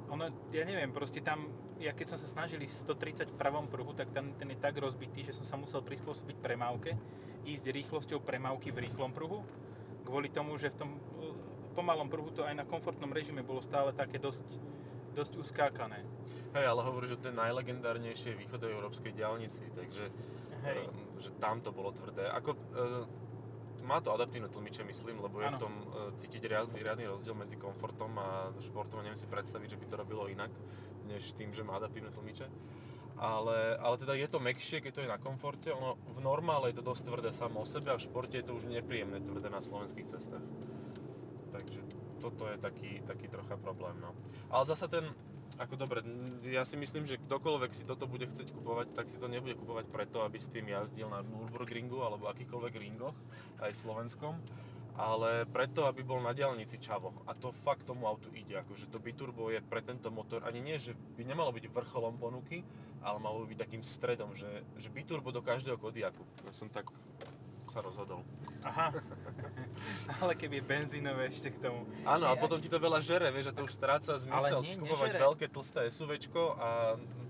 ono, 0.07 0.23
ja 0.51 0.61
neviem, 0.61 0.89
proste 0.89 1.21
tam, 1.21 1.49
ja 1.83 1.91
keď 1.91 2.15
som 2.15 2.19
sa 2.19 2.31
snažil 2.31 2.63
ísť 2.63 2.87
130 3.27 3.35
v 3.35 3.39
pravom 3.39 3.67
pruhu, 3.67 3.91
tak 3.91 4.15
tam, 4.15 4.31
ten 4.39 4.47
je 4.55 4.57
tak 4.57 4.79
rozbitý, 4.79 5.27
že 5.27 5.35
som 5.35 5.43
sa 5.43 5.59
musel 5.59 5.83
prispôsobiť 5.83 6.39
premávke, 6.39 6.95
ísť 7.43 7.65
rýchlosťou 7.75 8.23
premávky 8.23 8.71
v 8.71 8.87
rýchlom 8.87 9.11
pruhu, 9.11 9.43
kvôli 10.07 10.31
tomu, 10.31 10.55
že 10.55 10.71
v 10.71 10.79
tom 10.79 10.89
e, 10.95 10.99
pomalom 11.75 12.07
pruhu 12.07 12.31
to 12.31 12.47
aj 12.47 12.55
na 12.55 12.63
komfortnom 12.63 13.11
režime 13.11 13.43
bolo 13.43 13.59
stále 13.59 13.91
také 13.91 14.15
dosť, 14.15 14.47
dosť 15.11 15.33
uskákané. 15.43 15.99
Hej, 16.55 16.65
ale 16.69 16.81
hovoríš 16.85 17.17
o 17.17 17.23
tej 17.23 17.33
najlegendárnejšej 17.35 18.39
východoeurópskej 18.45 19.11
diálnici, 19.11 19.67
takže 19.75 20.07
Hej. 20.63 20.87
ehm, 20.87 21.19
že 21.19 21.35
tam 21.41 21.59
to 21.59 21.75
bolo 21.75 21.91
tvrdé. 21.91 22.31
Ako, 22.31 22.55
e, 22.55 22.59
má 23.83 23.99
to 23.99 24.15
adaptívne 24.15 24.49
tlmiče, 24.49 24.83
myslím, 24.83 25.19
lebo 25.19 25.43
je 25.43 25.51
v 25.51 25.61
tom 25.61 25.73
e, 25.75 25.83
cítiť 26.17 26.41
riadny, 26.47 26.79
riadny 26.79 27.05
rozdiel 27.07 27.35
medzi 27.35 27.59
komfortom 27.59 28.15
a 28.17 28.49
športom 28.63 28.99
a 28.99 29.03
neviem 29.03 29.19
si 29.19 29.27
predstaviť, 29.27 29.75
že 29.75 29.79
by 29.79 29.85
to 29.91 29.95
robilo 29.99 30.31
inak, 30.31 30.51
než 31.07 31.35
tým, 31.35 31.51
že 31.51 31.67
má 31.67 31.75
adaptívne 31.77 32.09
tlmiče. 32.09 32.47
Ale, 33.13 33.77
ale 33.77 33.95
teda 34.01 34.17
je 34.17 34.27
to 34.27 34.41
mekšie, 34.41 34.81
keď 34.81 34.91
to 34.95 35.03
je 35.05 35.13
na 35.13 35.21
komforte, 35.21 35.69
ono 35.69 36.01
v 36.17 36.19
normále 36.25 36.73
je 36.73 36.81
to 36.81 36.89
dosť 36.89 37.03
tvrdé 37.05 37.29
samo 37.29 37.61
o 37.61 37.67
sebe 37.69 37.93
a 37.93 37.99
v 37.99 38.05
športe 38.09 38.35
je 38.41 38.45
to 38.47 38.57
už 38.57 38.65
nepríjemné 38.65 39.21
tvrdé 39.21 39.53
na 39.53 39.61
slovenských 39.61 40.09
cestách. 40.09 40.41
Takže 41.53 41.79
toto 42.17 42.49
je 42.49 42.57
taký, 42.57 43.05
taký 43.05 43.29
trocha 43.29 43.53
problém, 43.59 43.93
no. 44.01 44.17
Ale 44.49 44.65
zasa 44.65 44.89
ten, 44.89 45.05
ako 45.57 45.75
dobre, 45.77 45.99
ja 46.47 46.65
si 46.65 46.75
myslím, 46.79 47.05
že 47.05 47.21
kdokoľvek 47.21 47.71
si 47.73 47.83
toto 47.85 48.09
bude 48.09 48.25
chcieť 48.29 48.49
kupovať, 48.53 48.87
tak 48.97 49.05
si 49.09 49.17
to 49.21 49.29
nebude 49.29 49.53
kupovať 49.57 49.85
preto, 49.89 50.25
aby 50.25 50.37
s 50.41 50.49
tým 50.49 50.69
jazdil 50.69 51.09
na 51.09 51.21
Nürburgringu 51.21 52.01
alebo 52.01 52.29
akýkoľvek 52.29 52.73
ringoch, 52.77 53.17
aj 53.61 53.77
slovenskom, 53.77 54.37
ale 54.93 55.49
preto, 55.49 55.89
aby 55.89 56.05
bol 56.05 56.21
na 56.21 56.37
diaľnici 56.37 56.77
čavo. 56.77 57.13
A 57.25 57.33
to 57.33 57.49
fakt 57.65 57.85
tomu 57.89 58.05
autu 58.05 58.29
ide, 58.33 58.61
akože 58.61 58.89
to 58.93 59.01
biturbo 59.01 59.49
je 59.49 59.61
pre 59.61 59.81
tento 59.81 60.13
motor, 60.13 60.45
ani 60.45 60.61
nie, 60.61 60.77
že 60.77 60.93
by 61.17 61.25
nemalo 61.25 61.49
byť 61.53 61.65
vrcholom 61.69 62.17
ponuky, 62.21 62.61
ale 63.01 63.17
malo 63.17 63.43
by 63.43 63.53
byť 63.53 63.59
takým 63.59 63.83
stredom, 63.83 64.31
že, 64.37 64.61
že 64.77 64.93
biturbo 64.93 65.33
do 65.33 65.41
každého 65.41 65.81
Kodiaku. 65.81 66.23
Ja 66.45 66.53
som 66.53 66.69
tak 66.69 66.87
sa 67.73 67.81
rozhodol. 67.81 68.21
Aha. 68.61 68.93
Ale 70.21 70.37
keby 70.37 70.61
je 70.61 70.63
benzínové 70.63 71.33
ešte 71.33 71.49
k 71.49 71.57
tomu. 71.57 71.89
Áno, 72.05 72.29
a 72.29 72.37
potom 72.37 72.61
ti 72.61 72.69
to 72.69 72.77
veľa 72.77 73.01
žere, 73.01 73.33
vieš, 73.33 73.49
a 73.49 73.53
to 73.57 73.65
už 73.65 73.73
stráca 73.73 74.13
zmysel 74.21 74.61
nie, 74.61 74.77
skupovať 74.77 75.09
nežere. 75.09 75.25
veľké 75.25 75.45
tlsté 75.49 75.81
SUVčko 75.89 76.41
a 76.55 76.67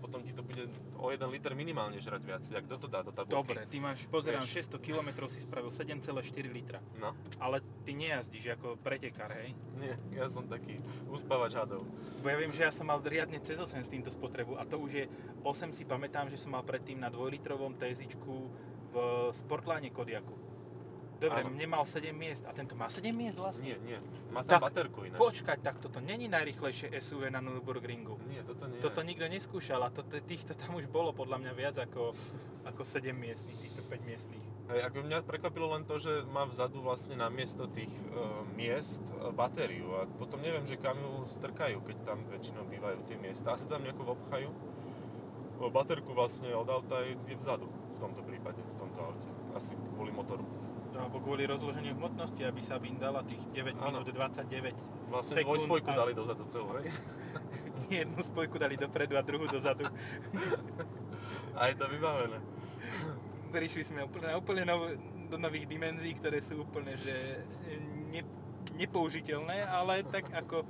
potom 0.04 0.20
ti 0.20 0.36
to 0.36 0.44
bude 0.44 0.68
o 1.00 1.08
1 1.10 1.24
liter 1.32 1.56
minimálne 1.56 1.96
žrať 2.04 2.22
viac. 2.28 2.44
Jak 2.44 2.68
kto 2.68 2.76
to 2.76 2.88
dá 2.92 3.00
do 3.02 3.16
tabulky? 3.16 3.34
Dobre, 3.34 3.60
ty 3.72 3.80
máš, 3.80 4.04
pozerám, 4.12 4.44
Vieš. 4.44 4.76
600 4.76 4.84
km 4.84 5.10
si 5.32 5.40
spravil 5.40 5.72
7,4 5.72 6.20
litra. 6.52 6.84
No, 7.00 7.16
Ale 7.40 7.64
ty 7.88 7.96
nejazdíš 7.96 8.60
ako 8.60 8.76
pretekár, 8.84 9.32
hej? 9.40 9.56
nie, 9.80 9.96
ja 10.16 10.28
som 10.28 10.44
taký 10.48 10.80
uspávač 11.08 11.56
hadov. 11.56 11.88
Bo 12.20 12.28
ja 12.28 12.38
viem, 12.40 12.52
že 12.56 12.64
ja 12.64 12.72
som 12.72 12.88
mal 12.88 13.00
riadne 13.00 13.40
cez 13.40 13.60
8 13.60 13.80
s 13.80 13.90
týmto 13.92 14.12
spotrebu 14.12 14.60
a 14.60 14.64
to 14.68 14.80
už 14.80 14.92
je 14.92 15.06
8 15.44 15.72
si 15.72 15.84
pamätám, 15.84 16.28
že 16.32 16.40
som 16.40 16.56
mal 16.56 16.64
predtým 16.64 17.00
na 17.00 17.12
2-litrovom 17.12 17.76
TSIčku 17.76 18.34
v 18.94 18.96
Sportline 19.34 19.90
Kodiaku. 19.90 20.36
Dobre, 21.24 21.40
Áno. 21.48 21.56
nemal 21.56 21.88
7 21.88 22.12
miest 22.12 22.44
a 22.44 22.52
tento 22.52 22.76
má 22.76 22.92
7 22.92 23.16
miest 23.16 23.40
vlastne? 23.40 23.64
Nie, 23.64 23.80
nie, 23.80 24.00
má 24.36 24.44
tam 24.44 24.60
Tak, 24.60 24.68
baterku 24.68 25.08
ináč. 25.08 25.16
Počkať, 25.24 25.58
tak 25.64 25.80
toto 25.80 26.04
není 26.04 26.28
najrychlejšie 26.28 26.92
SUV 27.00 27.32
na 27.32 27.40
Nürburgringu. 27.40 28.20
Nie, 28.28 28.44
toto 28.44 28.68
nie. 28.68 28.84
Toto 28.84 29.00
nikto 29.08 29.24
neskúšal 29.32 29.80
a 29.80 29.88
toto, 29.88 30.20
týchto 30.20 30.52
tam 30.52 30.76
už 30.76 30.92
bolo 30.92 31.16
podľa 31.16 31.40
mňa 31.40 31.52
viac 31.56 31.76
ako, 31.80 32.12
ako 32.68 32.82
7 32.84 33.16
miestných, 33.16 33.56
týchto 33.56 33.88
5 33.88 34.04
miestných. 34.04 34.46
Hej, 34.68 34.80
ako 34.92 34.98
mňa 35.08 35.18
prekvapilo 35.24 35.68
len 35.72 35.88
to, 35.88 35.96
že 35.96 36.28
má 36.28 36.44
vzadu 36.44 36.84
vlastne 36.84 37.16
na 37.16 37.32
miesto 37.32 37.72
tých 37.72 37.92
e, 37.92 38.04
miest 38.60 39.04
e, 39.08 39.32
batériu 39.32 39.96
a 40.00 40.08
potom 40.20 40.44
neviem, 40.44 40.68
že 40.68 40.76
kam 40.76 41.00
ju 41.00 41.28
strkajú, 41.40 41.84
keď 41.88 41.98
tam 42.04 42.20
väčšinou 42.32 42.68
bývajú 42.68 43.00
tie 43.08 43.16
miesta. 43.16 43.56
Asi 43.56 43.64
tam 43.68 43.84
nejako 43.84 44.20
obchajú. 44.20 44.52
Baterku 45.64 46.12
vlastne 46.12 46.52
od 46.52 46.68
auta 46.68 47.00
je, 47.08 47.16
je 47.24 47.40
vzadu 47.40 47.72
v 47.72 47.98
tomto 48.04 48.20
prípade, 48.28 48.60
v 48.60 48.76
tomto 48.76 49.00
aute. 49.00 49.28
Asi 49.56 49.80
kvôli 49.96 50.12
motoru. 50.12 50.44
Alebo 50.94 51.18
kvôli 51.20 51.44
rozloženiu 51.50 51.98
hmotnosti, 51.98 52.42
aby 52.46 52.62
sa 52.62 52.78
dala 52.78 53.26
tých 53.26 53.42
9 53.52 53.82
Áno. 53.82 54.02
minút 54.02 54.14
29 54.14 54.78
Vlastne 55.10 55.34
sekúnd 55.42 55.66
dvojspojku 55.66 55.90
a- 55.90 55.98
dali 55.98 56.12
dozadu 56.14 56.44
celú, 56.50 56.70
hej? 56.78 56.88
jednu 58.04 58.22
spojku 58.22 58.56
dali 58.62 58.78
dopredu 58.78 59.18
a 59.18 59.22
druhú 59.26 59.50
dozadu. 59.50 59.90
A 61.54 61.70
je 61.70 61.76
to 61.78 61.86
vybavené. 61.86 62.42
Prišli 63.54 63.86
sme 63.86 64.02
úplne, 64.02 64.34
úplne 64.34 64.64
nov, 64.66 64.98
do 65.30 65.38
nových 65.38 65.70
dimenzií, 65.70 66.18
ktoré 66.18 66.42
sú 66.42 66.66
úplne 66.66 66.98
že 66.98 67.46
ne, 68.10 68.26
nepoužiteľné, 68.74 69.62
ale 69.70 70.02
tak 70.10 70.34
ako 70.34 70.66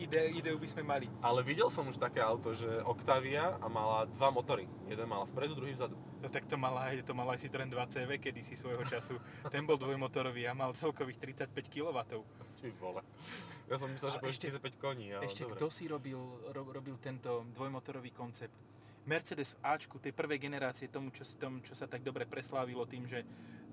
ide, 0.00 0.32
ideu 0.32 0.56
by 0.56 0.68
sme 0.68 0.82
mali. 0.84 1.06
Ale 1.20 1.44
videl 1.44 1.68
som 1.68 1.84
už 1.88 2.00
také 2.00 2.24
auto, 2.24 2.56
že 2.56 2.68
Octavia 2.88 3.60
a 3.60 3.66
mala 3.68 4.08
dva 4.16 4.32
motory. 4.32 4.64
Jeden 4.88 5.04
mal 5.04 5.28
vpredu, 5.28 5.52
druhý 5.52 5.76
vzadu. 5.76 5.96
No 6.22 6.28
tak 6.28 6.46
to 6.46 6.54
mal 6.54 6.78
aj, 6.78 7.02
to 7.02 7.12
mal 7.12 7.26
aj 7.26 7.38
Citroen 7.40 7.66
2CV 7.66 8.16
kedysi 8.16 8.54
svojho 8.54 8.86
času. 8.86 9.18
Ten 9.48 9.62
bol 9.62 9.74
dvojmotorový 9.74 10.46
a 10.46 10.54
mal 10.54 10.70
celkových 10.70 11.18
35 11.18 11.50
kW. 11.66 11.98
Ty 12.56 12.70
vole. 12.78 13.02
Ja 13.66 13.74
som 13.74 13.90
myslel, 13.90 14.10
že 14.12 14.18
ešte- 14.22 14.54
45 14.54 14.78
koní, 14.78 15.10
ale 15.10 15.26
Ešte 15.26 15.42
dobre. 15.42 15.56
kto 15.56 15.66
si 15.68 15.84
robil, 15.84 16.18
ro, 16.48 16.62
robil 16.64 16.94
tento 16.96 17.42
dvojmotorový 17.50 18.10
koncept? 18.12 18.54
Mercedes 19.02 19.50
v 19.52 19.66
Ačku 19.66 19.98
tej 19.98 20.12
prvej 20.12 20.38
generácie, 20.38 20.86
tomu 20.86 21.10
čo, 21.10 21.26
tomu, 21.34 21.58
čo 21.58 21.74
sa 21.74 21.84
tak 21.84 22.00
dobre 22.00 22.22
preslávilo 22.22 22.86
tým, 22.86 23.02
že 23.04 23.26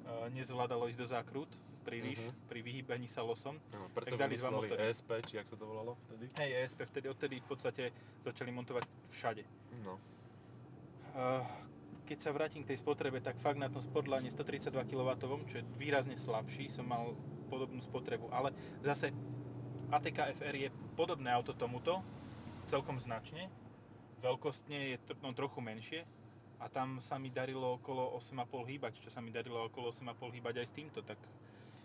uh, 0.03 0.25
nezvládalo 0.27 0.89
ísť 0.89 0.97
do 0.97 1.07
zákrut 1.07 1.51
príliš, 1.79 2.17
Mhm. 2.19 2.33
pri 2.45 2.59
vyhýbaní 2.61 3.05
sa 3.05 3.21
losom. 3.21 3.61
No, 3.71 3.89
preto 3.89 4.09
tak 4.11 4.25
dali 4.25 4.35
dva 4.35 4.49
motory. 4.51 4.81
ESP, 4.83 5.09
či 5.23 5.37
jak 5.37 5.45
sa 5.45 5.53
to 5.53 5.63
volalo 5.63 5.93
vtedy. 6.03 6.33
Hej, 6.35 6.49
ESP 6.59 6.79
vtedy, 6.83 7.05
odtedy 7.07 7.35
v 7.35 7.47
podstate 7.47 7.83
začali 8.19 8.49
montovať 8.51 8.83
všade. 9.11 9.43
No. 9.79 10.01
Uh, 11.11 11.45
keď 12.09 12.17
sa 12.25 12.33
vrátim 12.33 12.65
k 12.65 12.73
tej 12.73 12.81
spotrebe, 12.81 13.21
tak 13.21 13.37
fakt 13.37 13.61
na 13.61 13.69
tom 13.69 13.85
Sportlane 13.85 14.33
132 14.33 14.73
kW, 14.89 15.09
čo 15.45 15.61
je 15.61 15.69
výrazne 15.77 16.17
slabší, 16.17 16.65
som 16.65 16.89
mal 16.89 17.13
podobnú 17.53 17.85
spotrebu, 17.85 18.33
ale 18.33 18.49
zase 18.81 19.13
ATK 19.93 20.33
FR 20.41 20.55
je 20.57 20.69
podobné 20.97 21.29
auto 21.29 21.53
tomuto, 21.53 22.01
celkom 22.65 22.97
značne, 22.97 23.53
veľkostne 24.25 24.97
je 24.97 24.97
no, 25.21 25.37
trochu 25.37 25.61
menšie 25.61 26.01
a 26.57 26.65
tam 26.65 26.97
sa 26.97 27.21
mi 27.21 27.29
darilo 27.29 27.77
okolo 27.77 28.17
8,5 28.17 28.73
hýbať, 28.73 28.93
čo 29.05 29.13
sa 29.13 29.21
mi 29.21 29.29
darilo 29.29 29.69
okolo 29.69 29.93
8,5 29.93 30.33
hýbať 30.33 30.65
aj 30.65 30.67
s 30.69 30.73
týmto, 30.73 30.99
tak 31.05 31.21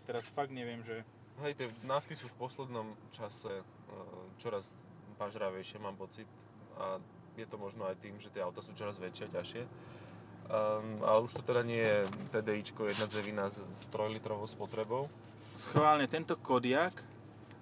teraz 0.09 0.25
fakt 0.33 0.49
neviem, 0.49 0.81
že 0.81 1.05
Hej, 1.43 1.59
tie 1.59 1.67
nafty 1.83 2.15
sú 2.15 2.31
v 2.31 2.47
poslednom 2.47 2.95
čase 3.11 3.59
uh, 3.59 3.63
čoraz 4.39 4.71
pažravejšie, 5.19 5.83
mám 5.83 5.99
pocit. 5.99 6.23
A 6.79 6.95
je 7.35 7.43
to 7.43 7.59
možno 7.59 7.83
aj 7.91 7.99
tým, 7.99 8.15
že 8.23 8.31
tie 8.31 8.39
auta 8.39 8.63
sú 8.63 8.71
čoraz 8.71 8.95
väčšie, 8.95 9.27
ťažšie. 9.35 9.63
Um, 10.45 11.01
ale 11.01 11.25
už 11.25 11.33
to 11.33 11.41
teda 11.41 11.65
nie 11.65 11.81
je 11.81 12.05
TDIčko 12.29 12.85
1.9 12.85 13.33
s, 13.49 13.57
s 13.65 13.83
3 13.89 14.13
litrovou 14.13 14.45
spotrebou. 14.45 15.09
schválne 15.57 16.05
tento 16.05 16.37
Kodiak 16.37 17.01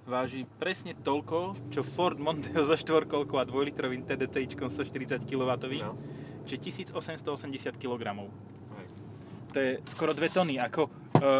váži 0.04 0.44
presne 0.60 0.92
toľko, 0.92 1.56
čo 1.72 1.80
Ford 1.80 2.20
Mondeo 2.20 2.60
so 2.68 2.76
štvorkolkou 2.76 3.40
a 3.40 3.48
2-litrovým 3.48 4.04
TDCičkom 4.04 4.68
140 4.68 5.24
kW, 5.24 5.52
No. 5.80 5.96
čiže 6.44 6.60
1880 6.84 7.80
kg. 7.80 8.04
Hej. 8.76 8.88
To 9.56 9.58
je 9.64 9.72
skoro 9.88 10.12
2 10.12 10.28
tony. 10.28 10.60
Ako, 10.60 10.92
e, 11.16 11.32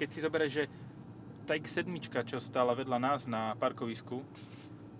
keď 0.00 0.08
si 0.08 0.24
zoberieš, 0.24 0.52
že 0.56 0.64
tá 1.44 1.52
X7, 1.52 1.84
čo 2.24 2.40
stála 2.40 2.72
vedľa 2.72 2.96
nás 2.96 3.28
na 3.28 3.52
parkovisku, 3.60 4.24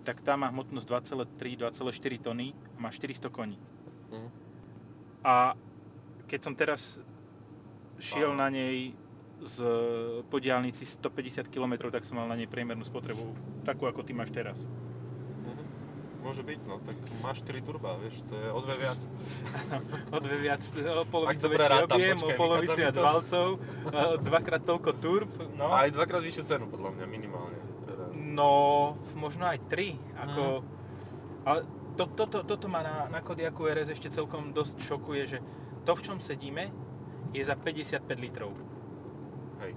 tak 0.05 0.21
tá 0.21 0.37
má 0.37 0.49
hmotnosť 0.53 0.85
2,3-2,4 0.85 2.21
tony 2.21 2.53
a 2.77 2.77
má 2.77 2.93
400 2.93 3.25
koní. 3.33 3.57
A 5.21 5.53
keď 6.25 6.39
som 6.41 6.53
teraz 6.57 6.97
šiel 8.01 8.33
na 8.33 8.49
nej 8.49 8.97
z 9.41 9.57
po 10.29 10.37
diálnici 10.37 10.85
150 10.85 11.49
km, 11.49 11.89
tak 11.89 12.05
som 12.05 12.21
mal 12.21 12.29
na 12.29 12.37
nej 12.37 12.45
priemernú 12.45 12.85
spotrebu 12.85 13.33
takú, 13.65 13.89
ako 13.89 14.05
ty 14.05 14.13
máš 14.13 14.29
teraz. 14.29 14.69
Mhm. 15.41 15.63
Môže 16.21 16.45
byť, 16.45 16.59
no, 16.69 16.77
tak 16.85 16.97
máš 17.25 17.41
4 17.41 17.65
turba, 17.65 17.97
vieš, 17.97 18.21
to 18.29 18.37
je 18.37 18.47
o 18.53 18.59
dve 18.61 18.75
viac. 18.77 18.99
O 20.13 20.17
dve 20.21 20.37
viac, 20.37 20.61
o 20.77 21.03
polovicu 21.09 21.45
väčší 21.49 21.77
objem, 21.89 22.17
o 22.21 22.29
polovicu 22.37 22.77
viac 22.77 22.93
to. 22.93 23.01
valcov, 23.01 23.47
dvakrát 24.21 24.61
toľko 24.61 24.91
turb, 25.01 25.31
no. 25.57 25.73
Aj 25.73 25.89
dvakrát 25.89 26.21
vyššiu 26.21 26.43
cenu, 26.45 26.65
podľa 26.69 27.01
mňa, 27.01 27.05
minimálne. 27.09 27.57
Teda. 27.89 28.13
No, 28.13 28.53
možno 29.17 29.49
aj 29.49 29.57
3, 29.69 29.97
ako... 30.21 30.41
Mhm. 30.61 30.79
Ale 31.41 31.59
to, 31.97 32.05
toto, 32.15 32.43
toto 32.43 32.67
ma 32.67 32.81
na, 32.83 32.95
na 33.11 33.19
Kodiaku 33.19 33.67
RS 33.67 33.95
ešte 33.95 34.13
celkom 34.13 34.53
dosť 34.55 34.79
šokuje, 34.79 35.23
že 35.27 35.39
to, 35.83 35.91
v 35.97 36.01
čom 36.05 36.17
sedíme, 36.21 36.69
je 37.31 37.43
za 37.43 37.55
55 37.55 38.05
litrov. 38.19 38.51
Hej, 39.63 39.73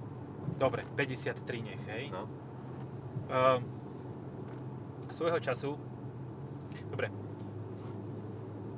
Dobre, 0.55 0.87
53 0.95 1.67
nech, 1.67 1.83
hej. 1.91 2.11
no. 2.11 2.27
Uh, 3.25 3.59
svojho 5.11 5.39
času, 5.39 5.79
dobre, 6.91 7.09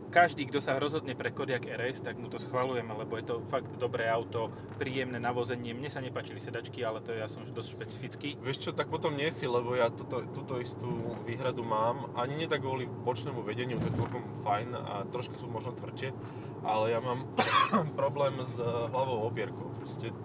každý, 0.08 0.48
kto 0.48 0.64
sa 0.64 0.80
rozhodne 0.80 1.14
pre 1.14 1.30
Kodiaq 1.30 1.68
RS, 1.68 2.04
tak 2.04 2.16
mu 2.16 2.32
to 2.32 2.40
schvalujem, 2.40 2.88
lebo 2.88 3.20
je 3.20 3.26
to 3.28 3.36
fakt 3.52 3.68
dobré 3.78 4.08
auto, 4.08 4.50
príjemné 4.80 5.20
na 5.20 5.36
vozenie. 5.36 5.76
Mne 5.76 5.92
sa 5.92 6.00
nepáčili 6.00 6.40
sedačky, 6.40 6.82
ale 6.82 7.04
to 7.04 7.12
ja 7.12 7.28
som 7.28 7.44
dosť 7.44 7.70
špecifický. 7.76 8.30
Vieš 8.40 8.58
čo, 8.68 8.72
tak 8.72 8.88
potom 8.88 9.14
nie 9.14 9.30
si, 9.30 9.46
lebo 9.46 9.76
ja 9.76 9.92
toto, 9.92 10.24
túto 10.32 10.58
istú 10.64 11.16
výhradu 11.28 11.62
mám, 11.62 12.12
ani 12.16 12.40
nie 12.40 12.48
tak 12.48 12.64
kvôli 12.64 12.88
bočnému 12.88 13.44
vedeniu, 13.44 13.78
to 13.78 13.92
je 13.92 14.00
celkom 14.00 14.24
fajn 14.42 14.70
a 14.74 14.94
troška 15.12 15.36
sú 15.38 15.52
možno 15.52 15.76
tvrdšie, 15.76 16.16
ale 16.64 16.96
ja 16.96 17.00
mám 17.04 17.28
problém 18.00 18.40
s 18.42 18.58
hlavou 18.64 19.28
opierkou. 19.28 19.70
Proste 19.78 20.16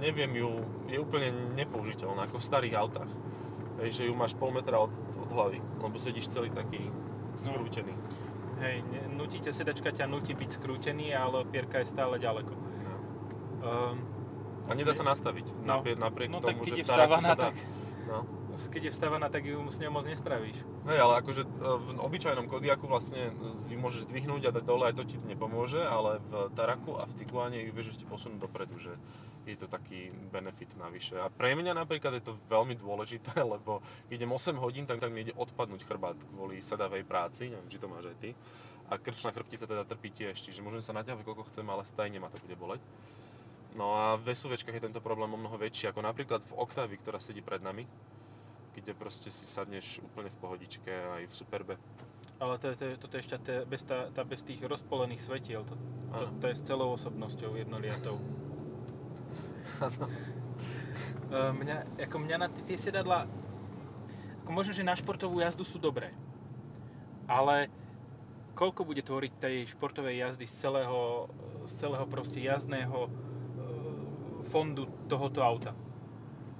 neviem 0.00 0.32
ju, 0.36 0.60
je 0.88 1.00
úplne 1.00 1.32
nepoužiteľná, 1.56 2.28
ako 2.28 2.40
v 2.40 2.48
starých 2.48 2.74
autách. 2.76 3.12
Hej, 3.82 3.90
že 4.00 4.06
ju 4.06 4.14
máš 4.14 4.36
pol 4.36 4.54
metra 4.54 4.78
od, 4.78 4.92
od 5.18 5.28
hlavy, 5.34 5.58
lebo 5.82 5.96
sedíš 5.98 6.30
celý 6.30 6.48
taký 6.52 6.88
skrútený. 7.34 7.94
Hej, 8.60 8.82
ne- 8.86 9.06
nutí 9.14 9.40
ťa 9.40 9.52
sedačka, 9.52 9.90
ťa 9.90 10.06
nutí 10.06 10.32
byť 10.32 10.50
skrútený, 10.52 11.10
ale 11.10 11.42
opierka 11.42 11.82
je 11.82 11.90
stále 11.90 12.18
ďaleko. 12.18 12.52
No. 12.54 12.94
Um, 13.62 13.96
A 14.64 14.72
nedá 14.72 14.96
sa 14.96 15.04
nastaviť, 15.04 15.52
No. 15.60 15.84
napriek, 15.84 16.30
no 16.32 16.40
tomu, 16.40 16.64
tak 16.64 16.64
keď 16.64 16.72
že 16.72 16.78
je 16.80 16.84
vstávaná, 16.88 17.32
tak, 17.36 17.54
No. 18.08 18.18
keď 18.72 18.82
je 18.88 18.92
vstávaná, 18.96 19.26
tak 19.28 19.44
ju 19.44 19.60
s 19.68 19.76
ňou 19.76 19.92
moc 19.92 20.04
nespravíš. 20.06 20.64
Hej, 20.84 21.00
ale 21.00 21.24
akože 21.24 21.42
e, 21.44 21.50
v 21.80 21.88
obyčajnom 21.96 22.44
Kodiaku 22.44 22.84
vlastne 22.84 23.32
ju 23.72 23.78
môžeš 23.80 24.04
zdvihnúť 24.04 24.52
a 24.52 24.54
dať 24.60 24.64
dole, 24.68 24.84
aj 24.84 25.00
to 25.00 25.08
ti 25.08 25.16
nepomôže, 25.16 25.80
ale 25.80 26.20
v 26.28 26.52
Taraku 26.52 27.00
a 27.00 27.08
v 27.08 27.16
Tiguane 27.16 27.56
ju 27.64 27.72
vieš 27.72 27.96
ešte 27.96 28.04
posunúť 28.04 28.44
dopredu, 28.44 28.76
že 28.76 28.92
je 29.48 29.56
to 29.56 29.64
taký 29.64 30.12
benefit 30.28 30.68
navyše. 30.76 31.16
A 31.16 31.32
pre 31.32 31.56
mňa 31.56 31.72
napríklad 31.72 32.20
je 32.20 32.28
to 32.28 32.36
veľmi 32.52 32.76
dôležité, 32.76 33.32
lebo 33.56 33.80
keď 34.12 34.20
idem 34.20 34.28
8 34.28 34.60
hodín, 34.60 34.84
tak, 34.84 35.00
tak 35.00 35.08
mi 35.08 35.24
ide 35.24 35.32
odpadnúť 35.32 35.88
chrbát 35.88 36.20
kvôli 36.36 36.60
sedavej 36.60 37.08
práci, 37.08 37.48
neviem, 37.48 37.72
či 37.72 37.80
to 37.80 37.88
máš 37.88 38.12
aj 38.12 38.16
ty. 38.20 38.30
A 38.92 39.00
krčná 39.00 39.32
chrbtica 39.32 39.64
teda 39.64 39.88
trpí 39.88 40.12
tiež, 40.12 40.36
čiže 40.36 40.60
môžem 40.60 40.84
sa 40.84 40.92
naťahovať 40.92 41.24
koľko 41.24 41.48
chcem, 41.48 41.64
ale 41.64 41.88
stajne 41.88 42.20
ma 42.20 42.28
to 42.28 42.36
bude 42.44 42.60
boleť. 42.60 42.84
No 43.72 43.96
a 43.96 44.20
v 44.20 44.36
SUVčkách 44.36 44.76
je 44.76 44.84
tento 44.84 45.00
problém 45.00 45.32
o 45.32 45.40
mnoho 45.40 45.56
väčší, 45.56 45.88
ako 45.88 46.04
napríklad 46.04 46.44
v 46.44 46.60
Octavii, 46.60 47.00
ktorá 47.00 47.18
sedí 47.24 47.40
pred 47.40 47.64
nami, 47.64 47.88
kde 48.74 48.92
proste 48.92 49.30
si 49.30 49.46
sadneš 49.46 50.02
úplne 50.02 50.28
v 50.34 50.38
pohodičke 50.42 50.90
aj 50.90 51.30
v 51.30 51.34
Superbe. 51.34 51.74
Ale 52.42 52.58
to, 52.58 52.74
to, 52.74 52.98
toto 52.98 53.14
je 53.14 53.22
ešte 53.22 53.38
tá, 53.38 53.62
bez, 53.62 53.86
tá, 53.86 54.10
tá 54.10 54.26
bez 54.26 54.42
tých 54.42 54.58
rozpolených 54.60 55.22
svetiel. 55.22 55.62
To, 55.62 55.74
to, 56.18 56.24
to 56.42 56.44
je 56.50 56.58
s 56.58 56.62
celou 56.66 56.92
osobnosťou 56.98 57.54
jednoliatou. 57.54 58.18
E, 61.26 61.50
mňa, 61.50 62.06
ako 62.06 62.16
mňa 62.22 62.36
na 62.38 62.46
tie 62.46 62.78
sedadla, 62.78 63.26
ako 64.46 64.50
možno, 64.54 64.70
že 64.70 64.86
na 64.86 64.94
športovú 64.94 65.42
jazdu 65.42 65.66
sú 65.66 65.82
dobré, 65.82 66.14
ale 67.26 67.66
koľko 68.54 68.86
bude 68.86 69.02
tvoriť 69.02 69.32
tej 69.42 69.56
športovej 69.74 70.22
jazdy 70.22 70.46
z 70.46 70.54
celého, 70.54 71.26
z 71.66 71.72
celého 71.74 72.06
proste 72.06 72.38
jazdného 72.38 72.98
e, 73.02 73.10
fondu 74.46 74.86
tohoto 75.10 75.42
auta? 75.42 75.74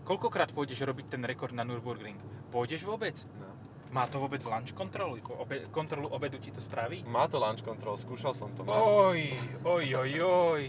Koľkokrát 0.04 0.52
pôjdeš 0.52 0.84
robiť 0.84 1.16
ten 1.16 1.22
rekord 1.24 1.56
na 1.56 1.64
Nürburgring? 1.64 2.20
Pôjdeš 2.52 2.84
vôbec? 2.84 3.16
No. 3.40 3.48
Má 3.88 4.04
to 4.10 4.20
vôbec 4.20 4.42
lunch 4.44 4.76
kontrolu? 4.76 5.16
Obe, 5.38 5.64
kontrolu 5.72 6.10
obedu 6.12 6.36
ti 6.36 6.52
to 6.52 6.60
spraví? 6.60 7.06
Má 7.08 7.24
to 7.30 7.40
launch 7.40 7.64
control, 7.64 7.96
skúšal 7.96 8.36
som 8.36 8.52
to. 8.52 8.66
Má. 8.66 8.76
Oj, 8.76 9.32
oj, 9.64 9.86
oj, 9.96 10.12
oj. 10.20 10.62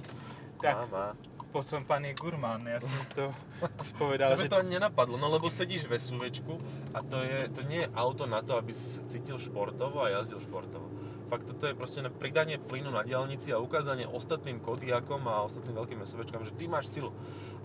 Tak, 0.62 0.76
Má, 0.78 0.84
má. 0.88 1.08
potom 1.52 1.84
pán 1.84 2.06
je 2.08 2.16
gurmán, 2.16 2.64
ja 2.64 2.80
som 2.80 2.96
to 3.12 3.32
spovedal, 3.92 4.36
Tebe 4.36 4.48
že... 4.48 4.52
to 4.52 4.60
ani 4.60 4.72
nenapadlo, 4.80 5.20
no 5.20 5.28
lebo 5.28 5.52
sedíš 5.52 5.84
v 5.84 6.00
SUVčku 6.00 6.54
a 6.96 7.04
to, 7.04 7.20
je, 7.24 7.48
to 7.52 7.62
nie 7.68 7.84
je 7.84 7.92
auto 7.92 8.24
na 8.24 8.40
to, 8.40 8.56
aby 8.56 8.72
si 8.72 8.88
sa 9.00 9.04
cítil 9.08 9.36
športovo 9.36 10.00
a 10.04 10.16
jazdil 10.16 10.40
športovo. 10.40 10.88
Fakt 11.26 11.50
toto 11.50 11.66
je 11.66 11.74
proste 11.74 12.06
na 12.06 12.14
pridanie 12.14 12.62
plynu 12.62 12.94
na 12.94 13.02
diaľnici 13.02 13.50
a 13.50 13.58
ukázanie 13.58 14.06
ostatným 14.06 14.62
Kodiakom 14.62 15.26
a 15.26 15.42
ostatným 15.42 15.74
veľkým 15.74 16.00
SUVčkám, 16.06 16.46
že 16.46 16.54
ty 16.54 16.70
máš 16.70 16.94
silu. 16.94 17.10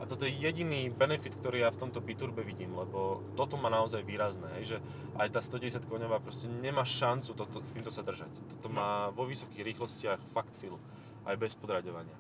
A 0.00 0.08
toto 0.08 0.24
je 0.24 0.32
jediný 0.32 0.88
benefit, 0.88 1.36
ktorý 1.36 1.60
ja 1.60 1.68
v 1.68 1.76
tomto 1.76 2.00
biturbe 2.00 2.40
vidím, 2.40 2.72
lebo 2.72 3.20
toto 3.36 3.60
má 3.60 3.68
naozaj 3.68 4.00
výrazné, 4.00 4.48
hej, 4.56 4.64
že 4.64 4.76
aj 5.20 5.28
tá 5.28 5.40
110 5.44 5.84
koňová 5.84 6.24
proste 6.24 6.48
nemá 6.48 6.88
šancu 6.88 7.36
toto, 7.36 7.60
s 7.60 7.76
týmto 7.76 7.92
sa 7.92 8.00
držať. 8.00 8.32
Toto 8.56 8.72
má 8.72 9.12
vo 9.12 9.28
vysokých 9.28 9.60
rýchlostiach 9.60 10.24
fakt 10.32 10.56
silu, 10.56 10.80
aj 11.28 11.36
bez 11.36 11.52
podraďovania. 11.52 12.16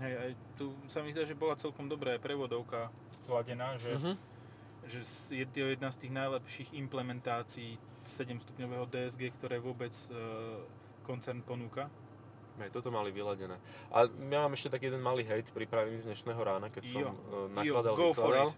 Hej, 0.00 0.14
aj 0.16 0.30
tu 0.56 0.72
sa 0.88 1.04
mi 1.04 1.12
zdá, 1.12 1.28
že 1.28 1.36
bola 1.36 1.60
celkom 1.60 1.92
dobrá 1.92 2.16
prevodovka 2.16 2.88
zladená, 3.20 3.76
že, 3.76 4.00
Mhm. 4.00 4.16
Že 4.90 5.00
je 5.32 5.46
to 5.46 5.70
jedna 5.70 5.88
z 5.94 5.96
tých 6.06 6.12
najlepších 6.12 6.70
implementácií 6.74 7.78
7-stupňového 8.04 8.90
DSG, 8.90 9.30
ktoré 9.38 9.62
vôbec 9.62 9.94
e, 10.10 10.16
koncern 11.06 11.40
ponúka. 11.46 11.86
Hej, 12.60 12.76
toto 12.76 12.92
mali 12.92 13.08
vyladené. 13.08 13.56
A 13.88 14.04
ja 14.04 14.38
mám 14.44 14.52
ešte 14.52 14.68
taký 14.76 14.92
jeden 14.92 15.00
malý 15.00 15.24
hejt 15.24 15.48
pripravený 15.54 16.04
z 16.04 16.12
dnešného 16.12 16.42
rána, 16.44 16.68
keď 16.68 16.92
som 16.92 17.00
Jo, 17.00 17.08
uh, 17.08 17.48
jo, 17.64 17.80
nakladal, 17.80 17.94
for 17.96 18.12
vykladal. 18.12 18.48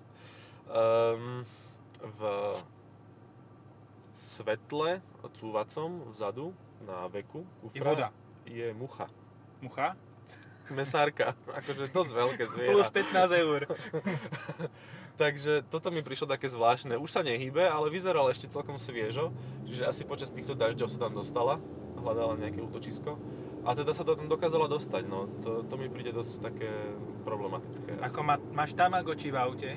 Um, 0.66 1.46
v 2.02 2.20
svetle 4.10 4.98
cúvacom 5.38 6.10
vzadu 6.10 6.50
na 6.82 7.06
veku 7.06 7.46
Je 7.70 7.78
kufra 7.78 7.90
voda. 7.94 8.08
je 8.42 8.74
mucha. 8.74 9.06
Mucha? 9.62 9.94
Mesárka, 10.74 11.38
akože 11.62 11.94
dosť 11.94 12.10
veľké 12.10 12.42
zviera. 12.52 12.74
Plus 12.74 12.90
15 12.90 13.42
eur. 13.44 13.60
Takže 15.22 15.62
toto 15.70 15.94
mi 15.94 16.02
prišlo 16.02 16.26
také 16.34 16.50
zvláštne. 16.50 16.98
Už 16.98 17.14
sa 17.14 17.22
nehybe, 17.22 17.62
ale 17.62 17.94
vyzeral 17.94 18.26
ešte 18.26 18.50
celkom 18.50 18.74
sviežo, 18.74 19.30
čiže 19.70 19.86
asi 19.86 20.02
počas 20.02 20.34
týchto 20.34 20.58
dažďov 20.58 20.90
sa 20.90 20.98
tam 20.98 21.14
dostala, 21.14 21.62
hľadala 21.94 22.34
nejaké 22.42 22.58
útočisko. 22.58 23.14
A 23.62 23.78
teda 23.78 23.94
sa 23.94 24.02
to 24.02 24.18
tam 24.18 24.26
dokázala 24.26 24.66
dostať, 24.66 25.06
no. 25.06 25.30
To, 25.46 25.62
to 25.62 25.74
mi 25.78 25.86
príde 25.86 26.10
dosť 26.10 26.42
také 26.42 26.66
problematické. 27.22 28.02
Ako 28.02 28.26
má, 28.26 28.34
máš 28.50 28.74
Tamagotchi 28.74 29.30
v 29.30 29.38
aute 29.38 29.70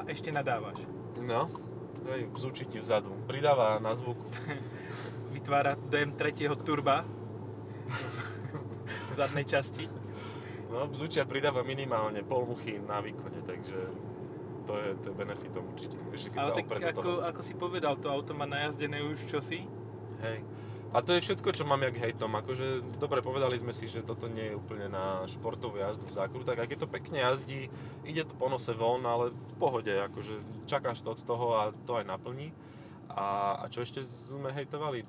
a 0.00 0.08
ešte 0.08 0.32
nadávaš. 0.32 0.80
No, 1.20 1.52
hej, 2.08 2.32
bzúči 2.32 2.64
ti 2.64 2.80
vzadu. 2.80 3.12
Pridáva 3.28 3.76
na 3.76 3.92
zvuk. 3.92 4.16
Vytvára 5.36 5.76
dojem 5.76 6.16
tretieho 6.16 6.56
turba 6.56 7.04
v 8.88 9.12
zadnej 9.12 9.44
časti. 9.44 9.84
No, 10.72 10.88
bzúčia 10.88 11.28
pridáva 11.28 11.60
minimálne 11.60 12.24
pol 12.24 12.48
muchy 12.48 12.80
na 12.80 13.04
výkone, 13.04 13.44
takže 13.44 14.08
to 14.66 14.72
je, 14.78 14.88
to 15.02 15.06
je 15.10 15.14
benefitom 15.14 15.62
určite. 15.68 15.96
Vieš, 16.10 16.30
keď 16.30 16.38
Ale 16.38 16.50
tak 16.56 16.66
do 16.66 16.78
toho. 16.78 16.90
ako, 16.90 17.10
ako 17.28 17.40
si 17.42 17.54
povedal, 17.54 17.94
to 17.98 18.08
auto 18.08 18.32
má 18.32 18.46
najazdené 18.46 19.02
už 19.02 19.26
čosi. 19.26 19.66
Hej. 20.22 20.46
A 20.92 21.00
to 21.00 21.16
je 21.16 21.24
všetko, 21.24 21.56
čo 21.56 21.64
mám 21.64 21.80
jak 21.88 21.96
hejtom. 21.96 22.36
Akože, 22.36 22.84
dobre, 23.00 23.24
povedali 23.24 23.56
sme 23.56 23.72
si, 23.72 23.88
že 23.88 24.04
toto 24.04 24.28
nie 24.28 24.52
je 24.52 24.58
úplne 24.60 24.92
na 24.92 25.24
športovú 25.24 25.80
jazdu 25.80 26.04
v 26.04 26.16
zákrutách. 26.20 26.60
Ak 26.60 26.68
je 26.68 26.80
to 26.84 26.84
pekne 26.84 27.16
jazdí, 27.16 27.72
ide 28.04 28.28
to 28.28 28.36
po 28.36 28.52
nose 28.52 28.68
von, 28.76 29.00
ale 29.08 29.32
v 29.32 29.54
pohode, 29.56 29.88
akože 29.88 30.68
čakáš 30.68 31.00
to 31.00 31.16
od 31.16 31.20
toho 31.24 31.56
a 31.56 31.62
to 31.88 31.96
aj 31.96 32.04
naplní. 32.04 32.52
A, 33.08 33.56
a 33.60 33.64
čo 33.72 33.80
ešte 33.80 34.04
sme 34.28 34.52
hejtovali? 34.52 35.04
E, 35.04 35.06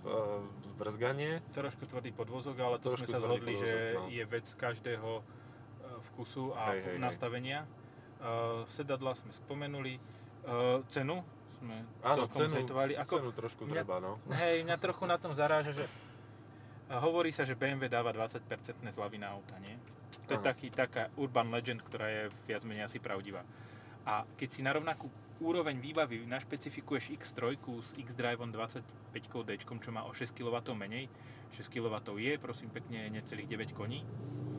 Vrzganie. 0.79 1.43
Trošku 1.51 1.83
tvrdý 1.85 2.15
podvozok, 2.15 2.63
ale 2.63 2.79
to 2.79 2.95
sme 2.95 3.07
sa 3.07 3.19
zhodli, 3.19 3.59
že 3.59 3.67
podvozok, 3.67 4.07
no. 4.07 4.07
je 4.07 4.23
vec 4.23 4.47
každého 4.55 5.09
e, 5.19 5.23
vkusu 6.11 6.55
a 6.55 6.63
Hej, 6.71 6.79
hej, 6.79 6.95
hej. 6.95 6.99
nastavenia. 7.03 7.59
Uh, 7.67 7.82
sedadla 8.69 9.13
sme 9.13 9.31
spomenuli. 9.31 9.99
Uh, 10.43 10.83
cenu 10.91 11.23
sme 11.55 11.87
Áno, 12.03 12.27
celkom 12.27 12.51
cenu. 12.51 12.67
Ako, 12.99 13.15
cenu 13.17 13.31
trošku 13.31 13.63
mňa- 13.63 13.75
treba, 13.79 14.03
no. 14.03 14.19
Hej, 14.29 14.67
mňa 14.67 14.77
trochu 14.77 15.03
na 15.07 15.15
tom 15.15 15.31
zaráža, 15.31 15.71
že 15.71 15.85
a 16.91 16.99
hovorí 16.99 17.31
sa, 17.31 17.41
že 17.41 17.55
BMW 17.55 17.87
dáva 17.87 18.11
20% 18.11 18.43
zľavy 18.83 19.17
na 19.17 19.31
auta, 19.31 19.55
nie? 19.57 19.73
To 20.27 20.35
je 20.35 20.39
Áno. 20.39 20.45
taký, 20.45 20.67
taká 20.69 21.09
urban 21.15 21.49
legend, 21.49 21.81
ktorá 21.81 22.05
je 22.05 22.23
viac 22.45 22.61
menej 22.63 22.85
asi 22.85 22.99
pravdivá. 22.99 23.41
A 24.03 24.27
keď 24.35 24.49
si 24.51 24.61
na 24.61 24.75
rovnakú 24.75 25.07
úroveň 25.43 25.77
výbavy 25.77 26.23
našpecifikuješ 26.23 27.11
X3 27.19 27.59
s 27.83 27.91
X-Driveom 27.99 28.49
25D, 28.55 29.49
čo 29.59 29.91
má 29.91 30.07
o 30.07 30.15
6 30.15 30.31
kW 30.31 30.55
menej, 30.73 31.11
6 31.51 31.67
kW 31.67 31.93
je, 32.17 32.33
prosím 32.39 32.71
pekne, 32.71 33.11
necelých 33.11 33.51
9 33.51 33.75
koní, 33.75 34.07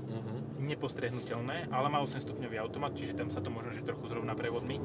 Mhm. 0.04 0.68
nepostrehnutelné, 0.68 1.72
ale 1.72 1.88
má 1.88 1.98
8 1.98 2.20
stupňový 2.20 2.60
automat, 2.60 2.92
čiže 2.94 3.16
tam 3.16 3.32
sa 3.32 3.40
to 3.40 3.50
možno 3.50 3.72
že 3.72 3.82
trochu 3.82 4.06
zrovna 4.06 4.36
prevodmi, 4.36 4.78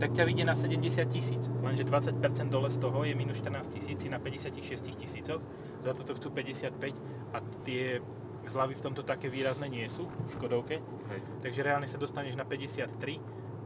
tak 0.00 0.16
ťa 0.16 0.24
vyjde 0.24 0.44
na 0.48 0.56
70 0.56 1.04
tisíc. 1.12 1.44
Lenže 1.60 1.84
20% 1.84 2.48
dole 2.48 2.70
z 2.72 2.78
toho 2.80 3.04
je 3.04 3.12
minus 3.12 3.42
14 3.42 3.68
tisíc 3.68 4.00
na 4.08 4.16
56 4.16 4.96
tisícoch, 4.96 5.42
za 5.84 5.92
toto 5.92 6.16
chcú 6.16 6.32
55 6.32 6.96
a 7.36 7.42
tie 7.66 8.00
zľavy 8.48 8.74
v 8.78 8.82
tomto 8.82 9.02
také 9.04 9.28
výrazné 9.28 9.68
nie 9.68 9.84
sú 9.90 10.08
v 10.08 10.30
Škodovke, 10.32 10.80
Hej. 10.80 11.20
takže 11.44 11.60
reálne 11.60 11.84
sa 11.90 12.00
dostaneš 12.00 12.40
na 12.40 12.48
53, 12.48 13.20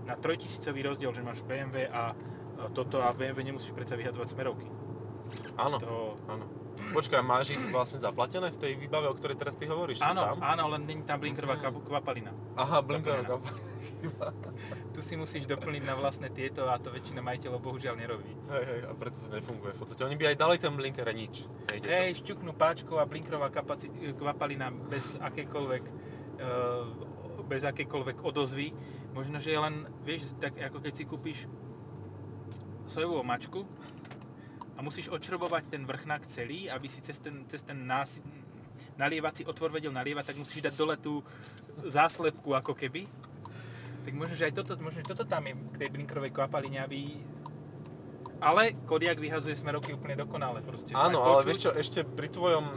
na 0.05 0.15
3000 0.15 0.61
rozdiel, 0.85 1.11
že 1.11 1.21
máš 1.21 1.41
BMW 1.43 1.89
a 1.89 2.13
a 2.55 2.71
toto 2.71 3.03
a 3.03 3.11
BMW 3.11 3.43
nemusíš 3.45 3.75
predsa 3.75 3.99
vyhadzovať 3.99 4.29
smerovky. 4.31 4.71
Áno, 5.59 5.77
To, 5.83 6.15
áno. 6.31 6.47
Počkaj, 6.85 7.23
máš 7.25 7.57
ich 7.57 7.63
vlastne 7.73 7.99
zaplatené 7.99 8.53
v 8.53 8.59
tej 8.61 8.73
výbave, 8.77 9.09
o 9.09 9.15
ktorej 9.17 9.41
teraz 9.41 9.57
ty 9.59 9.65
hovoríš? 9.65 10.05
Áno, 10.05 10.23
tam? 10.23 10.39
áno, 10.39 10.71
len 10.71 10.87
není 10.87 11.03
tam 11.03 11.19
blinkerová 11.19 11.57
kap- 11.59 11.83
kvapalina. 11.83 12.31
Aha, 12.55 12.79
blinková 12.85 13.25
Zaplnená. 13.25 13.63
Tu 14.95 15.01
si 15.03 15.19
musíš 15.19 15.45
doplniť 15.45 15.83
na 15.83 15.99
vlastné 15.99 16.31
tieto 16.31 16.71
a 16.71 16.79
to 16.79 16.93
väčšina 16.93 17.19
majiteľov 17.19 17.59
bohužiaľ 17.59 17.95
nerobí. 17.99 18.31
Hej, 18.49 18.65
hej, 18.65 18.81
a 18.87 18.93
preto 18.95 19.17
to 19.19 19.29
nefunguje. 19.33 19.75
V 19.75 19.81
podstate 19.81 20.03
oni 20.07 20.15
by 20.15 20.25
aj 20.31 20.37
dali 20.39 20.57
ten 20.57 20.73
blinker 20.73 21.05
a 21.05 21.15
nič. 21.15 21.45
Nejde 21.69 21.85
to. 21.85 21.91
Hej, 21.91 22.11
šťuknú 22.23 22.53
páčkou 22.55 22.97
a 23.01 23.05
blinkrová 23.05 23.51
kapacit- 23.51 23.93
kvapalina 24.15 24.71
bez 24.71 25.19
akékoľvek, 25.19 25.85
e, 26.39 26.53
bez 27.49 27.63
akékoľvek 27.67 28.17
odozvy. 28.23 28.69
Možno, 29.15 29.39
že 29.39 29.55
je 29.55 29.61
len, 29.63 29.87
vieš, 30.03 30.35
tak 30.43 30.59
ako 30.59 30.83
keď 30.83 30.93
si 30.93 31.05
kúpiš 31.07 31.39
sojovú 32.91 33.23
mačku 33.23 33.63
a 34.75 34.83
musíš 34.83 35.07
odšrobovať 35.07 35.71
ten 35.71 35.87
vrchnák 35.87 36.27
celý, 36.27 36.67
aby 36.67 36.91
si 36.91 36.99
cez 36.99 37.23
ten, 37.23 37.47
cez 37.47 37.63
ten 37.63 37.79
nás, 37.79 38.19
nalievací 38.99 39.47
otvor 39.47 39.71
vedel 39.71 39.95
nalievať, 39.95 40.35
tak 40.35 40.43
musíš 40.43 40.67
dať 40.67 40.75
dole 40.75 40.99
tú 40.99 41.23
záslepku 41.87 42.59
ako 42.59 42.75
keby. 42.75 43.07
Tak 44.03 44.13
možno, 44.19 44.35
že 44.35 44.51
aj 44.51 44.55
toto, 44.59 44.75
možno, 44.83 45.01
že 45.01 45.11
toto 45.15 45.25
tam 45.25 45.47
je 45.47 45.55
k 45.55 45.77
tej 45.79 45.89
blinkrovej 45.95 46.35
kvapaline, 46.35 46.83
aby... 46.83 47.23
Ale 48.45 48.77
Kodiak 48.85 49.17
vyhadzuje 49.17 49.57
smerovky 49.57 49.97
úplne 49.97 50.21
dokonale. 50.21 50.61
Proste 50.61 50.93
Áno, 50.93 51.25
ale 51.25 51.49
vieš 51.49 51.69
čo, 51.69 51.71
ešte 51.73 52.05
pri 52.05 52.29
tvojom 52.29 52.65
um, 52.65 52.77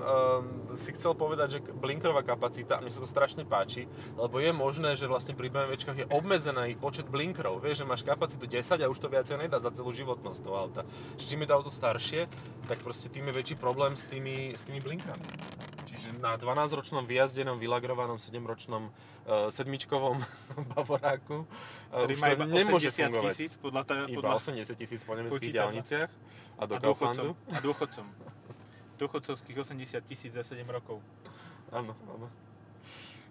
si 0.79 0.95
chcel 0.95 1.11
povedať, 1.11 1.59
že 1.59 1.59
blinkrová 1.75 2.23
kapacita, 2.23 2.79
mne 2.79 2.87
sa 2.87 3.03
to 3.03 3.09
strašne 3.09 3.43
páči, 3.43 3.83
lebo 4.15 4.39
je 4.39 4.55
možné, 4.55 4.95
že 4.95 5.11
vlastne 5.11 5.35
pri 5.35 5.51
BMWčkách 5.51 6.07
je 6.07 6.07
obmedzený 6.07 6.79
počet 6.79 7.11
blinkrov. 7.11 7.59
Vieš, 7.59 7.83
že 7.83 7.89
máš 7.89 8.07
kapacitu 8.07 8.47
10 8.47 8.79
a 8.79 8.87
už 8.87 8.99
to 9.03 9.11
viacej 9.11 9.35
nedá 9.35 9.59
za 9.59 9.75
celú 9.75 9.91
životnosť 9.91 10.39
toho 10.39 10.55
auta. 10.55 10.81
Čiže 11.19 11.29
čím 11.35 11.43
je 11.43 11.47
to 11.51 11.57
auto 11.59 11.71
staršie, 11.73 12.31
tak 12.71 12.79
proste 12.79 13.11
tým 13.11 13.27
je 13.27 13.33
väčší 13.35 13.55
problém 13.59 13.99
s 13.99 14.07
tými, 14.07 14.55
s 14.55 14.63
tými 14.63 14.79
blinkrami. 14.79 15.66
Čiže 15.97 16.21
na 16.21 16.37
12-ročnom 16.37 17.03
vyjazdenom, 17.09 17.57
vylagrovanom 17.57 18.21
7-ročnom 18.21 18.89
uh, 18.89 19.49
sedmičkovom 19.49 20.21
Bavoráku 20.77 21.43
uh, 21.43 22.05
už 22.05 22.21
to 22.21 22.33
iba 22.37 22.45
nemôže 22.45 22.93
80 22.93 23.09
fungovať. 23.09 23.23
tisíc 23.33 23.51
podľa, 23.57 23.83
Iba 24.05 24.17
podľa 24.21 24.33
80 24.37 24.77
tisíc 24.77 25.01
po 25.01 25.13
nemeckých 25.17 25.53
diálniciach 25.53 26.11
a 26.57 26.63
do 26.69 26.75
a. 26.75 26.79
Kauflandu. 26.79 27.33
A 27.49 27.57
dôchodcom. 27.59 28.05
Dôchodcovských 28.97 29.57
80 29.57 30.01
tisíc 30.05 30.31
za 30.33 30.45
7 30.45 30.61
rokov. 30.69 31.01
Áno, 31.73 31.97
áno. 32.13 32.29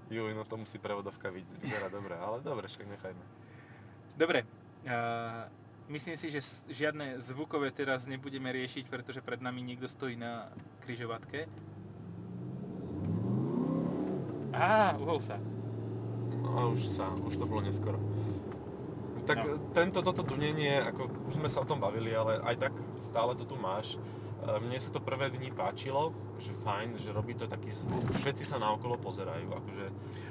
Juj, 0.06 0.38
no 0.38 0.46
to 0.46 0.54
musí 0.54 0.78
prevodovka 0.78 1.34
vyzerá 1.34 1.90
dobre, 1.90 2.14
ale 2.14 2.38
dobre, 2.38 2.70
však 2.70 2.86
nechajme. 2.86 3.24
Dobre, 4.14 4.46
uh, 4.86 5.50
myslím 5.90 6.14
si, 6.14 6.30
že 6.30 6.40
žiadne 6.70 7.18
zvukové 7.18 7.74
teraz 7.74 8.06
nebudeme 8.06 8.50
riešiť, 8.54 8.86
pretože 8.86 9.22
pred 9.22 9.42
nami 9.42 9.66
niekto 9.66 9.90
stojí 9.90 10.14
na 10.14 10.50
kryžovatke. 10.86 11.50
Á, 14.56 14.96
uhol 14.96 15.20
sa. 15.20 15.36
No 16.42 16.72
už 16.72 16.88
sa, 16.88 17.12
už 17.12 17.36
to 17.36 17.44
bolo 17.44 17.60
neskoro. 17.60 18.00
Tak 19.26 19.42
No. 19.42 19.58
tento, 19.74 20.00
toto 20.00 20.22
dunenie, 20.22 20.78
ako 20.80 21.10
už 21.28 21.34
sme 21.36 21.50
sa 21.50 21.60
o 21.60 21.68
tom 21.68 21.82
bavili, 21.82 22.14
ale 22.14 22.38
aj 22.40 22.70
tak 22.70 22.72
stále 23.02 23.34
to 23.34 23.44
tu 23.44 23.58
máš. 23.58 23.98
E, 24.40 24.56
Mne 24.62 24.78
sa 24.78 24.94
to 24.94 25.02
prvé 25.02 25.28
dni 25.28 25.50
páčilo, 25.50 26.14
že 26.38 26.54
fajn, 26.62 26.96
že 27.02 27.10
robí 27.10 27.34
to 27.34 27.50
taký 27.50 27.74
zvuk, 27.74 28.06
všetci 28.14 28.46
sa 28.46 28.62
naokolo 28.62 28.94
pozerajú, 28.96 29.50
akože 29.50 29.86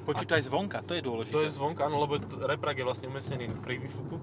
Počuť 0.07 0.29
aj 0.39 0.41
zvonka, 0.47 0.79
to 0.88 0.95
je 0.95 1.03
dôležité. 1.03 1.35
To 1.35 1.43
je 1.43 1.51
zvonka, 1.51 1.85
áno, 1.85 1.99
lebo 1.99 2.17
reprak 2.47 2.79
je 2.79 2.85
vlastne 2.88 3.11
umiestnený 3.11 3.51
pri 3.59 3.83
výfuku 3.83 4.15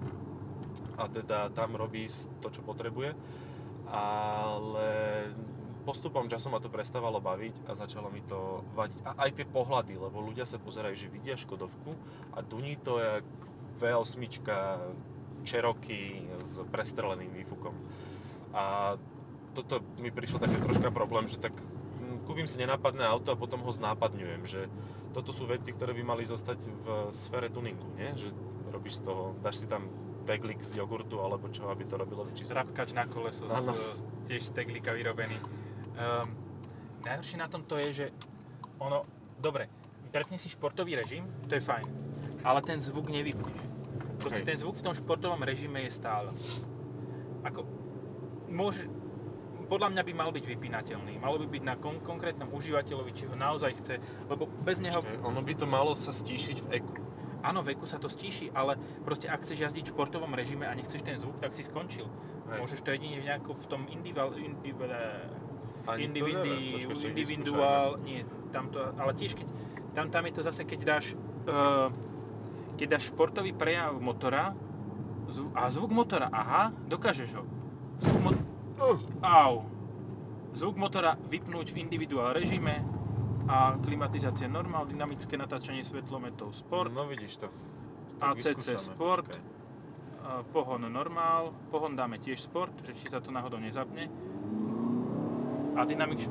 a 0.96 1.04
teda 1.10 1.52
tam 1.52 1.76
robí 1.76 2.08
to, 2.40 2.48
čo 2.48 2.64
potrebuje. 2.64 3.12
Ale 3.92 4.88
postupom 5.82 6.30
času 6.30 6.48
ma 6.48 6.62
to 6.62 6.70
prestávalo 6.70 7.18
baviť 7.18 7.66
a 7.66 7.74
začalo 7.74 8.08
mi 8.08 8.22
to 8.24 8.62
vadiť. 8.78 9.00
A 9.02 9.10
aj 9.26 9.30
tie 9.36 9.46
pohľady, 9.46 9.98
lebo 9.98 10.22
ľudia 10.22 10.46
sa 10.46 10.62
pozerajú, 10.62 10.94
že 10.94 11.12
vidia 11.12 11.34
Škodovku 11.34 11.92
a 12.32 12.38
duní 12.40 12.78
to 12.78 13.02
jak 13.02 13.26
V8 13.82 14.22
Cherokee 15.42 16.22
s 16.46 16.62
prestreleným 16.70 17.34
výfukom. 17.34 17.74
A 18.54 18.94
toto 19.52 19.82
mi 19.98 20.14
prišlo 20.14 20.38
také 20.38 20.56
troška 20.62 20.88
problém, 20.94 21.26
že 21.26 21.42
tak 21.42 21.52
mm, 21.52 22.24
kúpim 22.24 22.46
si 22.46 22.62
nenápadné 22.62 23.02
auto 23.04 23.34
a 23.34 23.40
potom 23.40 23.60
ho 23.66 23.72
znápadňujem, 23.74 24.42
že 24.46 24.70
toto 25.12 25.34
sú 25.34 25.44
veci, 25.50 25.74
ktoré 25.74 25.92
by 25.92 26.02
mali 26.06 26.24
zostať 26.24 26.58
v 26.62 26.86
sfére 27.12 27.52
tuningu, 27.52 27.84
nie? 27.98 28.08
Že 28.16 28.28
robíš 28.72 29.02
z 29.02 29.10
toho, 29.10 29.36
dáš 29.44 29.60
si 29.60 29.66
tam 29.68 29.90
teglik 30.24 30.62
z 30.62 30.78
jogurtu 30.78 31.20
alebo 31.20 31.50
čo, 31.50 31.68
aby 31.68 31.84
to 31.84 31.98
robilo 31.98 32.24
väčší. 32.24 32.48
Zrabkač 32.48 32.94
na 32.94 33.04
koleso, 33.10 33.44
z, 33.44 33.74
tiež 34.30 34.48
z 34.48 34.50
teglika 34.54 34.94
vyrobený. 34.94 35.36
Um, 35.92 36.28
najhoršie 37.04 37.36
na 37.36 37.48
tom 37.48 37.62
to 37.68 37.76
je, 37.76 37.88
že 37.92 38.06
ono, 38.80 39.04
dobre, 39.38 39.68
prepne 40.12 40.40
si 40.40 40.48
športový 40.48 40.96
režim, 40.96 41.28
to 41.48 41.56
je 41.56 41.62
fajn, 41.62 41.86
ale 42.44 42.60
ten 42.64 42.80
zvuk 42.80 43.12
nevypneš. 43.12 43.60
Proste 44.22 44.46
Hej. 44.46 44.48
ten 44.54 44.56
zvuk 44.58 44.78
v 44.78 44.84
tom 44.86 44.94
športovom 44.94 45.42
režime 45.42 45.82
je 45.84 45.92
stále. 45.92 46.30
Ako, 47.42 47.66
môže, 48.48 48.86
podľa 49.66 49.88
mňa 49.98 50.02
by 50.04 50.12
mal 50.12 50.30
byť 50.30 50.44
vypínateľný. 50.46 51.16
Malo 51.18 51.40
by 51.42 51.46
byť 51.48 51.62
na 51.64 51.74
kon- 51.80 52.04
konkrétnom 52.04 52.52
užívateľovi, 52.52 53.10
či 53.16 53.24
ho 53.26 53.34
naozaj 53.34 53.72
chce, 53.82 53.94
lebo 54.28 54.46
bez 54.62 54.78
neho... 54.78 55.00
Počkaj, 55.00 55.24
ono 55.24 55.40
by 55.40 55.54
to 55.56 55.66
malo 55.66 55.96
sa 55.96 56.12
stíšiť 56.12 56.58
v 56.60 56.68
eku. 56.78 57.02
Áno, 57.42 57.58
veku 57.58 57.82
sa 57.90 57.98
to 57.98 58.06
stíši, 58.06 58.54
ale 58.54 58.78
proste 59.02 59.26
ak 59.26 59.42
chceš 59.42 59.66
jazdiť 59.66 59.90
v 59.90 59.92
športovom 59.98 60.30
režime 60.30 60.62
a 60.70 60.76
nechceš 60.78 61.02
ten 61.02 61.18
zvuk, 61.18 61.42
tak 61.42 61.50
si 61.50 61.66
skončil. 61.66 62.06
Hej. 62.46 62.58
Môžeš 62.62 62.80
to 62.86 62.94
jedine 62.94 63.18
v 63.18 63.26
nejakom 63.26 63.58
v 63.58 63.66
tom 63.66 63.82
individual, 63.90 64.38
individual, 64.38 64.94
Ani 65.84 66.06
individu, 66.06 66.38
neviem. 66.38 66.78
Individual, 67.08 67.98
nie, 68.00 68.22
tam 68.50 68.68
to, 68.68 68.78
ale 68.94 69.12
tiež 69.12 69.34
keď, 69.34 69.46
tam, 69.92 70.06
tam 70.08 70.22
je 70.24 70.32
to 70.32 70.42
zase, 70.42 70.62
keď 70.62 70.80
dáš, 70.84 71.06
uh, 71.46 71.90
keď 72.74 72.96
dáš 72.96 73.10
športový 73.10 73.50
prejav 73.50 73.96
motora 73.96 74.54
zvu, 75.26 75.50
a 75.52 75.66
zvuk 75.68 75.90
motora, 75.90 76.28
aha, 76.28 76.70
dokážeš 76.86 77.30
ho. 77.32 77.42
Zvuk 77.98 78.20
mo- 78.20 78.50
Uh. 78.74 78.98
Au. 79.20 79.62
Zvuk 80.52 80.74
motora 80.74 81.14
vypnúť 81.22 81.70
v 81.70 81.80
individuál 81.80 82.34
režime 82.34 82.82
a 83.44 83.74
klimatizácia 83.76 84.46
normál, 84.46 84.84
dynamické 84.84 85.34
natáčanie 85.34 85.82
svetlometov 85.82 86.52
sport, 86.52 86.90
No 86.90 87.06
vidíš 87.06 87.42
to. 87.42 87.48
Tak 88.18 88.38
ACC 88.38 88.54
vyskúšame, 88.54 88.78
Sport, 88.78 89.26
počkaj. 89.28 89.42
uh, 89.42 90.42
pohon 90.48 90.82
normál, 90.84 91.50
pohon 91.68 91.94
dáme 91.94 92.18
tiež 92.18 92.38
sport, 92.40 92.70
že 92.82 92.94
či 92.94 93.06
sa 93.06 93.18
to 93.18 93.30
náhodou 93.30 93.58
nezapne. 93.58 94.06
A 95.72 95.88
dynamik... 95.88 96.28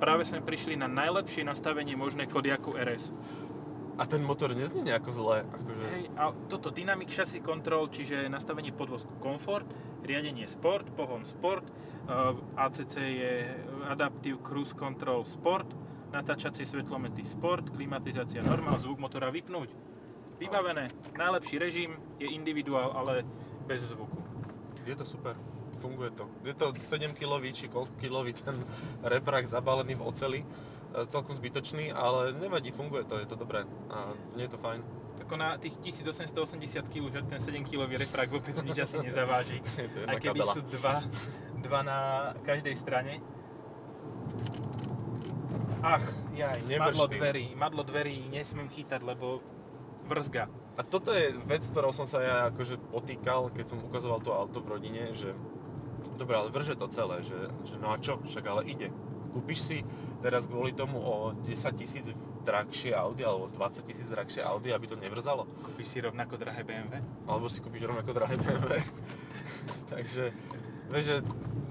Práve 0.00 0.24
sme 0.24 0.40
prišli 0.40 0.80
na 0.80 0.88
najlepšie 0.88 1.44
nastavenie 1.44 1.92
možné 1.92 2.24
Kodiaku 2.24 2.72
RS. 2.72 3.12
A 4.00 4.08
ten 4.08 4.24
motor 4.24 4.56
neznie 4.56 4.80
nejako 4.80 5.10
zle. 5.12 5.38
Akože... 5.44 5.84
Hej, 5.92 6.04
a 6.16 6.32
toto 6.48 6.72
Dynamic 6.72 7.12
Chassis 7.12 7.44
Control, 7.44 7.84
čiže 7.92 8.32
nastavenie 8.32 8.72
podvozku 8.72 9.12
Comfort, 9.20 9.68
riadenie 10.00 10.48
Sport, 10.48 10.88
pohon 10.96 11.28
Sport, 11.28 11.68
uh, 12.08 12.32
ACC 12.56 12.96
je 12.96 13.32
Adaptive 13.92 14.40
Cruise 14.40 14.72
Control 14.72 15.20
Sport, 15.28 15.76
natáčacie 16.16 16.64
svetlomety 16.64 17.28
Sport, 17.28 17.76
klimatizácia 17.76 18.40
normál, 18.40 18.80
zvuk 18.80 19.04
motora 19.04 19.28
vypnúť. 19.28 19.68
Vybavené. 20.40 20.88
Najlepší 21.20 21.60
režim 21.60 21.92
je 22.16 22.32
individuál, 22.32 22.96
ale 22.96 23.28
bez 23.68 23.84
zvuku. 23.92 24.16
Je 24.88 24.96
to 24.96 25.04
super. 25.04 25.36
Funguje 25.80 26.10
to. 26.12 26.28
Je 26.44 26.52
to 26.52 26.76
7 26.76 27.16
kg 27.16 27.40
či 27.50 27.66
koľko 27.72 27.92
kilový 27.96 28.36
ten 28.36 28.56
reprak 29.00 29.48
zabalený 29.48 29.96
v 29.96 30.02
oceli. 30.04 30.40
E, 30.44 30.46
Celkom 31.08 31.32
zbytočný, 31.32 31.90
ale 31.90 32.36
nevadí, 32.36 32.68
funguje 32.68 33.08
to, 33.08 33.16
je 33.16 33.26
to 33.26 33.36
dobré. 33.36 33.64
A 33.88 34.12
znie 34.36 34.46
to 34.46 34.60
fajn. 34.60 34.84
Ako 35.24 35.34
na 35.40 35.56
tých 35.56 35.78
1880 35.80 36.84
kg, 36.90 37.04
že 37.08 37.20
ten 37.24 37.40
7 37.40 37.64
kg 37.64 37.88
reprak 37.96 38.28
vôbec 38.28 38.56
nič 38.60 38.76
asi 38.84 39.00
nezaváži. 39.00 39.64
Aj 40.10 40.20
keby 40.20 40.44
kabela. 40.44 40.52
sú 40.52 40.60
dva, 40.68 41.00
dva 41.64 41.80
na 41.80 41.98
každej 42.44 42.76
strane. 42.76 43.24
Ach, 45.80 46.04
jaj, 46.36 46.60
Nebrž 46.68 46.92
madlo 46.92 47.04
dverí, 47.08 47.46
madlo 47.56 47.82
dverí 47.88 48.28
nesmiem 48.28 48.68
chytať, 48.68 49.00
lebo 49.00 49.40
vrzga. 50.04 50.44
A 50.76 50.84
toto 50.84 51.12
je 51.12 51.32
vec, 51.48 51.64
ktorou 51.64 51.92
som 51.92 52.04
sa 52.04 52.20
ja 52.20 52.36
akože 52.52 52.76
potýkal, 52.92 53.48
keď 53.52 53.76
som 53.76 53.78
ukazoval 53.84 54.20
to 54.20 54.32
auto 54.32 54.60
v 54.60 54.76
rodine, 54.76 55.12
že 55.16 55.32
dobre, 56.16 56.34
ale 56.36 56.48
vrže 56.52 56.78
to 56.78 56.86
celé, 56.88 57.20
že, 57.22 57.38
že 57.68 57.76
no 57.76 57.92
a 57.92 57.96
čo, 58.00 58.20
však 58.22 58.44
ale 58.46 58.62
ide. 58.66 58.88
Kúpiš 59.30 59.60
si 59.62 59.78
teraz 60.20 60.48
kvôli 60.50 60.74
tomu 60.74 60.98
o 61.00 61.32
10 61.32 61.54
tisíc 61.76 62.10
drahšie 62.40 62.96
Audi 62.96 63.22
alebo 63.24 63.52
20 63.52 63.84
tisíc 63.84 64.08
drahšie 64.08 64.40
Audi, 64.44 64.72
aby 64.72 64.88
to 64.88 64.96
nevrzalo. 64.96 65.44
Kúpiš 65.64 65.92
si 65.92 65.98
rovnako 66.00 66.40
drahé 66.40 66.64
BMW? 66.64 67.00
Alebo 67.28 67.46
si 67.52 67.60
kúpiš 67.60 67.84
rovnako 67.84 68.10
drahé 68.16 68.36
BMW. 68.40 68.80
Takže, 69.92 70.32
vieš, 70.88 71.04
že 71.04 71.16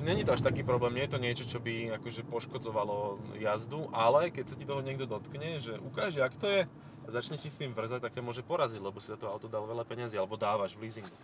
není 0.05 0.23
to 0.23 0.33
až 0.33 0.45
taký 0.45 0.63
problém, 0.63 0.95
nie 0.95 1.05
je 1.09 1.13
to 1.13 1.19
niečo, 1.19 1.45
čo 1.45 1.59
by 1.59 1.99
akože 1.99 2.21
poškodzovalo 2.29 3.19
jazdu, 3.41 3.89
ale 3.91 4.29
keď 4.31 4.45
sa 4.53 4.55
ti 4.55 4.65
toho 4.65 4.81
niekto 4.85 5.09
dotkne, 5.09 5.59
že 5.59 5.75
ukáže, 5.81 6.23
ak 6.23 6.35
to 6.39 6.47
je, 6.47 6.61
a 7.05 7.07
začne 7.09 7.41
ti 7.41 7.49
s 7.49 7.57
tým 7.57 7.73
vrzať, 7.73 8.05
tak 8.05 8.13
ťa 8.13 8.21
môže 8.21 8.45
poraziť, 8.45 8.77
lebo 8.77 9.01
si 9.01 9.09
za 9.09 9.17
to 9.17 9.25
auto 9.25 9.49
dal 9.49 9.65
veľa 9.65 9.81
peniazy, 9.81 10.15
alebo 10.15 10.37
dávaš 10.37 10.77
v 10.77 10.85
leasingu. 10.87 11.15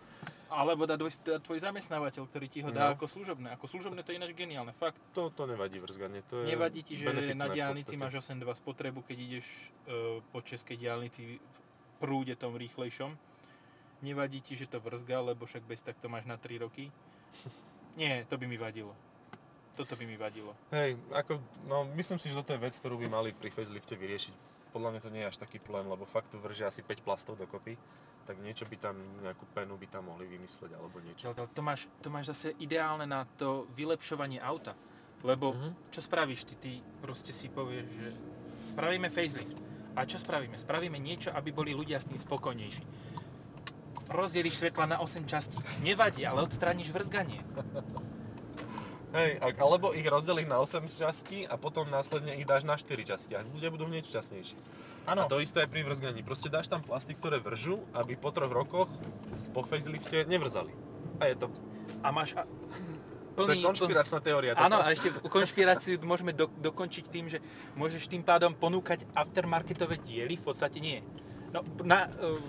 Alebo 0.46 0.86
dá 0.86 0.94
tvoj, 0.96 1.58
zamestnávateľ, 1.58 2.24
ktorý 2.30 2.48
ti 2.48 2.60
ho 2.62 2.70
dá 2.70 2.90
No. 2.90 2.94
ako 2.94 3.10
služobné. 3.10 3.54
Ako 3.58 3.66
služobné 3.66 4.06
to 4.06 4.14
je 4.14 4.22
ináč 4.22 4.32
geniálne, 4.34 4.72
fakt. 4.78 4.98
To, 5.14 5.34
to 5.34 5.50
nevadí 5.50 5.82
vrzganie, 5.82 6.22
to 6.30 6.46
je 6.46 6.54
Nevadí 6.54 6.86
ti, 6.86 6.94
že 6.96 7.10
na 7.34 7.50
diálnici 7.50 7.98
máš 7.98 8.22
8.2 8.22 8.46
spotrebu, 8.56 9.02
keď 9.02 9.18
ideš 9.18 9.46
e, 9.90 10.22
po 10.30 10.46
českej 10.46 10.78
diálnici 10.78 11.42
v 11.42 11.58
prúde 11.98 12.38
tom 12.38 12.54
rýchlejšom. 12.54 13.18
Nevadí 14.04 14.44
ti, 14.44 14.54
že 14.54 14.70
to 14.70 14.78
vrzga, 14.78 15.34
lebo 15.34 15.50
však 15.50 15.66
bez 15.66 15.82
tak 15.82 15.98
to 15.98 16.06
máš 16.06 16.30
na 16.30 16.38
3 16.38 16.62
roky. 16.62 16.94
Nie, 18.00 18.28
to 18.30 18.38
by 18.38 18.46
mi 18.46 18.56
vadilo. 18.56 18.94
Toto 19.76 19.96
by 19.96 20.08
mi 20.08 20.16
vadilo. 20.16 20.56
Hej, 20.72 20.96
ako, 21.12 21.36
no 21.68 21.84
myslím 21.96 22.16
si, 22.16 22.32
že 22.32 22.40
toto 22.40 22.56
je 22.56 22.64
vec, 22.64 22.76
ktorú 22.76 22.96
by 22.96 23.08
mali 23.10 23.30
pri 23.36 23.52
facelifte 23.52 23.96
vyriešiť. 23.96 24.36
Podľa 24.72 24.90
mňa 24.92 25.02
to 25.04 25.10
nie 25.10 25.24
je 25.24 25.32
až 25.32 25.38
taký 25.40 25.60
plán, 25.60 25.88
lebo 25.88 26.04
fakt 26.06 26.32
tu 26.32 26.40
vržia 26.40 26.68
asi 26.68 26.80
5 26.80 27.04
plastov 27.04 27.36
dokopy, 27.36 27.76
tak 28.26 28.42
niečo 28.42 28.66
by 28.66 28.76
tam, 28.76 28.96
nejakú 29.22 29.46
penu 29.54 29.78
by 29.78 29.88
tam 29.88 30.10
mohli 30.10 30.26
vymysleť 30.26 30.74
alebo 30.74 30.98
niečo. 31.00 31.32
Čo, 31.32 31.46
to, 31.48 31.62
máš, 31.62 31.86
to 32.02 32.10
máš 32.10 32.34
zase 32.34 32.58
ideálne 32.58 33.06
na 33.06 33.30
to 33.38 33.70
vylepšovanie 33.72 34.42
auta. 34.42 34.74
Lebo 35.22 35.54
Mhm. 35.54 35.90
čo 35.90 36.02
spravíš 36.02 36.44
ty? 36.44 36.56
Ty 36.56 36.72
proste 37.00 37.30
si 37.30 37.48
povieš, 37.48 37.86
že 37.88 38.10
spravíme 38.68 39.08
facelift. 39.08 39.58
A 39.96 40.04
čo 40.04 40.18
spravíme? 40.18 40.58
Spravíme 40.58 40.98
niečo, 40.98 41.32
aby 41.32 41.50
boli 41.50 41.72
ľudia 41.72 41.98
s 41.98 42.06
tým 42.06 42.20
spokojnejší. 42.20 42.84
Rozdeliš 44.06 44.60
svetla 44.60 44.86
na 44.86 44.98
8 45.00 45.26
častí. 45.26 45.56
Nevadí, 45.80 46.22
ale 46.22 46.44
odstrániš 46.44 46.92
vrzganie. 46.92 47.42
Hej, 49.16 49.40
alebo 49.40 49.96
ich 49.96 50.04
rozdeliš 50.04 50.46
na 50.46 50.60
8 50.60 50.92
častí 50.92 51.48
a 51.48 51.56
potom 51.56 51.88
následne 51.88 52.36
ich 52.36 52.44
dáš 52.44 52.68
na 52.68 52.76
4 52.76 53.08
časti 53.08 53.32
a 53.34 53.42
ľudia 53.42 53.72
budú 53.72 53.88
hneď 53.88 54.04
šťastnejší. 54.04 54.58
Áno, 55.06 55.26
A 55.26 55.30
to 55.30 55.38
isté 55.38 55.62
aj 55.62 55.70
pri 55.70 55.86
vrzganí. 55.86 56.26
Proste 56.26 56.50
dáš 56.50 56.66
tam 56.66 56.82
plasty, 56.82 57.14
ktoré 57.14 57.38
vržú, 57.38 57.86
aby 57.94 58.18
po 58.18 58.34
troch 58.34 58.50
rokoch 58.50 58.90
po 59.54 59.62
facelifte 59.62 60.26
nevrzali. 60.26 60.74
A 61.22 61.30
je 61.30 61.36
to. 61.40 61.48
a 62.02 62.10
máš... 62.10 62.34
A, 62.36 62.44
To 63.36 63.52
je 63.52 63.60
konšpiračná 63.60 64.20
teória. 64.24 64.56
Áno, 64.56 64.80
a 64.80 64.96
ešte 64.96 65.12
konšpiráciu 65.28 66.00
môžeme 66.08 66.32
do, 66.32 66.48
dokončiť 66.48 67.06
tým, 67.12 67.28
že 67.28 67.44
môžeš 67.76 68.08
tým 68.08 68.24
pádom 68.24 68.56
ponúkať 68.56 69.04
aftermarketové 69.12 70.00
diely, 70.00 70.40
v 70.40 70.44
podstate 70.44 70.80
nie. 70.80 71.04
No, 71.52 71.60
na 71.84 72.08
uh, 72.08 72.40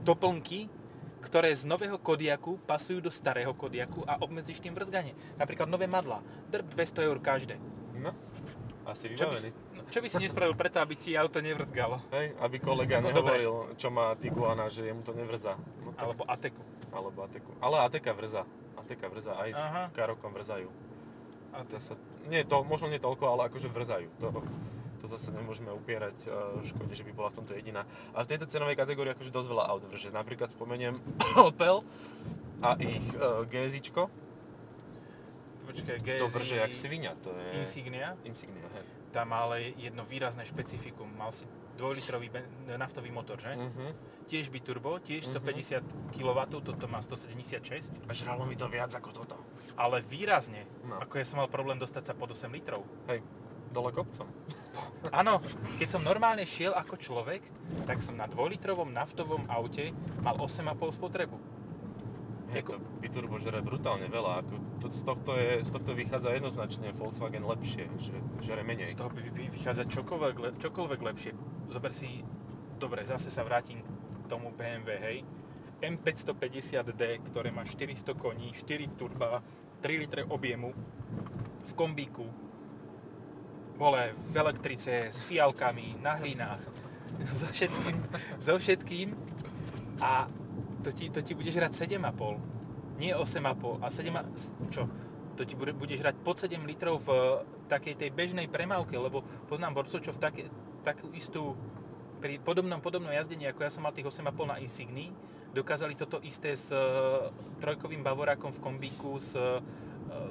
doplnky, 0.00 0.72
ktoré 1.20 1.52
z 1.52 1.68
nového 1.68 2.00
Kodiaku 2.00 2.56
pasujú 2.64 3.04
do 3.04 3.12
starého 3.12 3.52
Kodiaku 3.52 4.08
a 4.08 4.16
obmedzíš 4.22 4.62
tým 4.64 4.72
vrzganie. 4.72 5.12
Napríklad 5.36 5.68
nové 5.68 5.84
madla, 5.84 6.24
drb 6.48 6.64
200 6.72 7.08
eur 7.12 7.18
každé. 7.20 7.60
No, 7.98 8.16
asi 8.88 9.12
Čo 9.12 9.28
by, 9.28 9.36
si, 9.36 9.50
vybavený. 9.52 9.65
No, 9.76 9.86
čo 9.86 10.00
by 10.00 10.08
si 10.08 10.18
nespravil 10.18 10.52
preto, 10.52 10.78
aby 10.78 10.94
ti 10.94 11.12
auto 11.12 11.38
nevrzgalo? 11.38 12.00
Hej, 12.10 12.32
aby 12.38 12.56
kolega 12.58 12.98
No, 12.98 13.08
dobre. 13.08 13.36
nehovoril, 13.36 13.54
čo 13.76 13.88
má 13.88 14.12
Tiguana, 14.14 14.66
že 14.66 14.84
jemu 14.84 15.00
to 15.00 15.12
nevrzá. 15.12 15.54
No, 15.80 15.92
tak, 15.92 16.00
Alebo 16.02 16.22
Ateku. 16.24 16.62
alebo 16.90 17.18
Ateku. 17.20 17.52
Ale 17.58 17.76
Ateka 17.80 18.12
vrza. 18.12 18.42
Ateka 18.74 19.06
vrza, 19.06 19.36
aj 19.36 19.50
s 19.52 19.62
Aha. 19.62 19.82
Karokom 19.90 20.32
vrzajú. 20.32 20.68
A 21.52 21.62
to, 21.62 21.76
Zasa, 21.76 21.96
nie, 22.26 22.40
to, 22.42 22.60
možno 22.62 22.86
nie 22.86 22.98
toľko, 22.98 23.24
ale 23.26 23.48
akože 23.48 23.68
vrzajú. 23.68 24.08
To, 24.20 24.28
to 24.96 25.06
zase 25.08 25.28
nemôžeme 25.30 25.68
upierať 25.70 26.16
uh, 26.24 26.34
škode, 26.60 26.92
že 26.92 27.00
by 27.02 27.12
bola 27.12 27.28
v 27.28 27.36
tomto 27.40 27.52
jediná. 27.52 27.84
A 28.12 28.24
v 28.24 28.28
tejto 28.28 28.44
cenovej 28.46 28.74
kategórii 28.74 29.12
akože 29.12 29.28
dosť 29.28 29.48
veľa 29.48 29.64
aut 29.66 29.82
vrže. 29.84 30.08
Napríklad 30.08 30.48
spomeniem 30.48 31.00
Opel 31.48 31.80
a 32.60 32.76
ich 32.76 33.04
uh, 33.14 33.44
GSIčko. 33.44 34.08
počkaj, 35.64 35.96
To 35.98 36.26
GSI 36.26 36.32
vrže 36.32 36.56
jak 36.58 36.72
svinia, 36.72 37.12
to 37.18 37.32
je... 37.32 37.48
Insignia. 37.58 38.14
Insignia, 38.22 38.64
hej. 38.70 38.84
Tam 39.16 39.32
má 39.32 39.48
ale 39.48 39.72
jedno 39.74 40.04
výrazné 40.04 40.44
špecifikum. 40.44 41.08
Mal 41.08 41.32
si 41.32 41.48
dvojlitrový 41.80 42.28
naftový 42.76 43.08
motor, 43.08 43.40
že? 43.40 43.48
Uh-huh. 43.48 43.96
Tiež 44.28 44.52
biturbo, 44.52 45.00
tiež 45.00 45.24
Mhm. 45.24 45.32
150 45.32 45.80
kW, 46.12 46.38
toto 46.60 46.84
má 46.84 47.00
176, 47.00 47.96
A 48.04 48.12
žralo 48.12 48.44
mi 48.44 48.52
to 48.54 48.68
viac 48.68 48.92
ako 48.92 49.12
toto. 49.14 49.36
ale 49.72 50.04
výrazne. 50.04 50.68
No. 50.84 51.00
Ako 51.00 51.16
ja 51.16 51.24
som 51.24 51.36
mal 51.36 51.48
problém 51.48 51.76
dostať 51.76 52.02
sa 52.02 52.12
pod 52.12 52.28
8 52.30 52.48
litrov. 52.50 52.84
Hej, 53.06 53.24
dole 53.68 53.88
kopcom. 53.88 54.28
Áno, 55.12 55.40
keď 55.76 55.88
som 55.90 56.00
normálne 56.02 56.44
šiel 56.44 56.72
ako 56.72 56.96
človek, 56.96 57.40
tak 57.84 58.00
som 58.00 58.16
na 58.16 58.24
dvojlitrovom 58.24 58.88
naftovom 58.88 59.48
aute 59.48 59.92
mal 60.20 60.36
8,5 60.36 60.92
spotrebu. 60.92 61.36
Hej, 62.46 62.62
Jako- 62.62 62.72
to 62.72 62.78
biturbo 63.02 63.36
žere 63.42 63.58
brutálne 63.62 64.06
veľa. 64.06 64.46
Ako 64.46 64.54
to, 64.78 64.86
z, 64.92 65.02
tohto 65.02 65.34
je, 65.34 65.66
z 65.66 65.70
tohto 65.70 65.92
vychádza 65.98 66.30
jednoznačne 66.30 66.94
Volkswagen 66.94 67.42
lepšie, 67.42 67.90
že 67.98 68.14
žere 68.44 68.62
menej. 68.62 68.94
Z 68.94 69.02
toho 69.02 69.10
by, 69.10 69.20
by 69.34 69.42
vychádza 69.50 69.84
čokoľvek, 69.90 70.36
le, 70.38 70.50
čokoľvek 70.62 71.00
lepšie. 71.02 71.32
Zober 71.74 71.90
si, 71.90 72.22
dobre, 72.78 73.02
zase 73.02 73.34
sa 73.34 73.42
vrátim 73.42 73.82
k 73.82 74.24
tomu 74.30 74.54
BMW, 74.54 74.90
hej. 75.02 75.18
M550D, 75.82 77.20
ktoré 77.28 77.52
má 77.52 77.66
400 77.66 78.16
koní, 78.16 78.54
4 78.54 78.96
turba, 78.96 79.44
3 79.84 80.02
litre 80.06 80.22
objemu, 80.24 80.72
v 81.66 81.72
kombíku, 81.74 82.24
vole, 83.76 84.14
v 84.16 84.34
elektrice, 84.38 85.12
s 85.12 85.20
fialkami, 85.26 86.00
na 86.00 86.16
hlinách, 86.16 86.62
so 87.38 87.46
všetkým, 87.50 87.96
so 88.40 88.54
všetkým 88.56 89.12
a 90.00 90.30
to 90.86 90.94
ti, 90.94 91.10
to 91.10 91.18
ti 91.18 91.34
bude 91.34 91.50
žrať 91.50 91.74
7,5, 91.74 92.38
nie 93.02 93.10
8,5 93.10 93.82
a 93.82 93.90
7, 93.90 94.14
a- 94.14 94.26
čo? 94.70 94.86
To 95.34 95.42
ti 95.42 95.58
bude, 95.58 95.74
bude 95.74 95.98
žrať 95.98 96.14
pod 96.22 96.38
7 96.38 96.62
litrov 96.62 97.02
v 97.02 97.42
takej 97.66 97.98
tej 97.98 98.10
bežnej 98.14 98.46
premávke, 98.46 98.94
lebo 98.94 99.26
poznám 99.50 99.82
borcov, 99.82 99.98
čo 99.98 100.14
v 100.14 100.20
také, 100.22 100.42
takú 100.86 101.10
istú, 101.10 101.58
pri 102.22 102.38
podobnom, 102.38 102.78
podobnom 102.78 103.10
jazdení, 103.10 103.50
ako 103.50 103.66
ja 103.66 103.70
som 103.74 103.82
mal 103.84 103.92
tých 103.92 104.06
8,5 104.06 104.46
na 104.46 104.56
Insignii, 104.62 105.10
dokázali 105.52 105.98
toto 105.98 106.22
isté 106.22 106.54
s 106.54 106.70
e, 106.70 106.78
trojkovým 107.60 108.00
bavorákom 108.00 108.54
v 108.54 108.60
kombíku 108.62 109.18
s 109.18 109.34
e, 109.34 109.60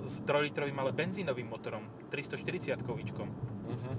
s 0.06 0.24
3-litrovým, 0.24 0.78
ale 0.80 0.96
benzínovým 0.96 1.52
motorom, 1.52 1.84
340 2.10 2.80
kovičkom. 2.82 3.28
Mhm. 3.68 3.92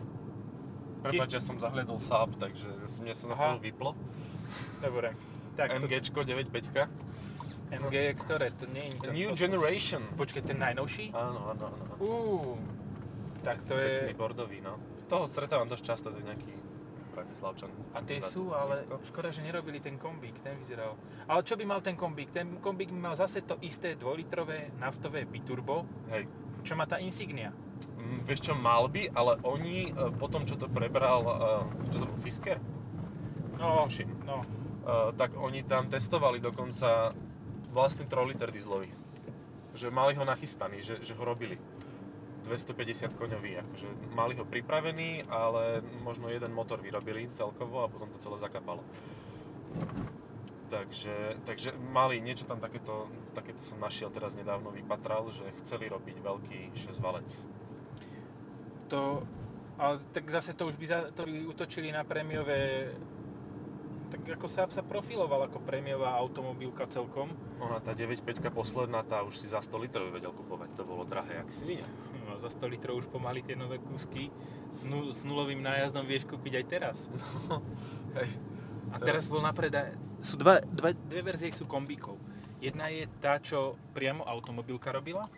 Prepač, 1.06 1.38
ja 1.38 1.42
som 1.44 1.60
zahľadol 1.60 2.02
Saab, 2.02 2.34
takže 2.40 2.66
mne 2.98 3.14
sa 3.14 3.30
na 3.30 3.60
vyplo. 3.60 3.94
Dobre. 4.82 5.14
Tak, 5.56 5.72
MGčko 5.72 6.20
9.5. 6.20 7.16
MG 7.66 7.94
je 7.94 8.14
ktoré? 8.14 8.52
To 8.62 8.64
nie 8.70 8.92
je 8.92 9.10
New 9.10 9.32
to, 9.34 9.40
Generation. 9.40 10.04
Počkaj, 10.14 10.42
ten 10.46 10.58
najnovší? 10.62 11.10
Áno, 11.10 11.50
áno, 11.50 11.64
áno. 11.66 11.94
Uú, 11.98 12.54
tak 13.42 13.64
to 13.66 13.74
Pekný 13.74 14.14
je... 14.14 14.20
bordový, 14.20 14.58
no. 14.62 14.78
Toho 15.10 15.26
stretávam 15.26 15.66
dosť 15.66 15.82
často, 15.82 16.14
to 16.14 16.18
je 16.22 16.26
nejaký 16.28 16.52
Bratislavčan. 17.16 17.72
A 17.96 18.04
tie 18.04 18.20
Blízko. 18.20 18.30
sú, 18.30 18.42
ale 18.52 18.84
škoda, 19.08 19.32
že 19.32 19.40
nerobili 19.40 19.80
ten 19.80 19.96
kombík, 19.96 20.44
ten 20.44 20.60
vyzeral. 20.60 20.94
Ale 21.24 21.40
čo 21.40 21.56
by 21.56 21.64
mal 21.64 21.80
ten 21.80 21.96
kombík? 21.96 22.28
Ten 22.30 22.60
kombík 22.60 22.92
by 22.92 23.00
mal 23.10 23.14
zase 23.16 23.42
to 23.42 23.56
isté 23.64 23.96
dvojlitrové 23.96 24.76
naftové 24.76 25.24
biturbo, 25.24 25.88
Hej. 26.12 26.28
čo 26.62 26.76
má 26.76 26.84
tá 26.84 27.00
Insignia. 27.00 27.50
Mm, 27.96 28.28
vieš 28.28 28.46
čo, 28.46 28.54
mal 28.54 28.86
by, 28.92 29.10
ale 29.16 29.40
oni 29.42 29.90
e, 29.90 30.12
po 30.20 30.28
tom, 30.28 30.44
čo 30.44 30.60
to 30.60 30.68
prebral, 30.68 31.24
e, 31.24 31.90
čo 31.90 32.04
to 32.04 32.06
bol 32.06 32.18
Fisker? 32.20 32.60
No, 33.56 33.88
no. 34.28 34.44
E, 34.86 35.12
tak 35.18 35.34
oni 35.34 35.66
tam 35.66 35.90
testovali 35.90 36.38
dokonca 36.38 37.10
vlastný 37.74 38.06
3 38.06 38.30
liter 38.30 38.54
dieselový. 38.54 38.88
Že 39.74 39.90
mali 39.90 40.14
ho 40.14 40.22
nachystaný, 40.22 40.86
že, 40.86 41.02
že 41.02 41.12
ho 41.18 41.24
robili. 41.26 41.58
250 42.46 43.18
koňový, 43.18 43.58
akože 43.58 44.14
mali 44.14 44.38
ho 44.38 44.46
pripravený, 44.46 45.26
ale 45.26 45.82
možno 46.06 46.30
jeden 46.30 46.54
motor 46.54 46.78
vyrobili 46.78 47.26
celkovo 47.34 47.82
a 47.82 47.90
potom 47.90 48.06
to 48.14 48.22
celé 48.22 48.38
zakapalo. 48.38 48.86
Takže, 50.70 51.42
takže 51.42 51.74
mali 51.90 52.22
niečo 52.22 52.46
tam 52.46 52.62
takéto, 52.62 53.10
takéto 53.34 53.58
som 53.66 53.82
našiel 53.82 54.14
teraz 54.14 54.38
nedávno 54.38 54.70
vypatral, 54.70 55.26
že 55.34 55.42
chceli 55.66 55.90
robiť 55.90 56.22
veľký 56.22 56.60
6 56.86 57.02
valec. 57.02 57.26
To, 58.94 59.26
ale 59.82 59.98
tak 60.14 60.30
zase 60.30 60.54
to 60.54 60.70
už 60.70 60.78
by, 60.78 60.86
za, 60.86 60.98
to 61.10 61.26
by 61.26 61.50
utočili 61.50 61.90
na 61.90 62.06
prémiové 62.06 62.94
tak 64.06 64.22
ako 64.26 64.46
sa, 64.46 64.66
sa 64.70 64.82
profiloval 64.86 65.50
ako 65.50 65.62
prémiová 65.62 66.14
automobilka 66.14 66.86
celkom. 66.86 67.34
Ona 67.58 67.82
tá 67.82 67.92
9.5 67.92 68.52
posledná, 68.54 69.02
tá 69.02 69.26
už 69.26 69.42
si 69.42 69.46
za 69.50 69.58
100 69.58 69.84
litrov 69.86 70.08
vedel 70.14 70.30
kupovať, 70.30 70.78
to 70.78 70.82
bolo 70.86 71.02
drahé, 71.02 71.42
jak 71.42 71.50
si 71.50 71.62
vidia. 71.66 71.88
No, 72.26 72.38
za 72.38 72.50
100 72.50 72.72
litrov 72.72 72.98
už 73.02 73.06
pomaly 73.10 73.42
tie 73.42 73.58
nové 73.58 73.82
kúsky 73.82 74.30
s, 74.74 74.82
nu, 74.86 75.10
s 75.10 75.26
nulovým 75.26 75.58
nájazdom 75.62 76.06
vieš 76.06 76.26
kúpiť 76.26 76.52
aj 76.62 76.64
teraz. 76.66 76.98
Hej. 78.18 78.28
A 78.94 78.96
teraz 79.02 79.26
bol 79.26 79.42
na 79.42 79.50
predaj, 79.50 79.98
sú 80.22 80.38
dva, 80.38 80.62
dva, 80.62 80.94
dve 80.94 81.22
verzie 81.26 81.50
sú 81.50 81.66
kombíkov. 81.66 82.16
Jedna 82.62 82.88
je 82.88 83.04
tá, 83.20 83.36
čo 83.42 83.76
priamo 83.92 84.24
automobilka 84.24 84.88
robila 84.94 85.28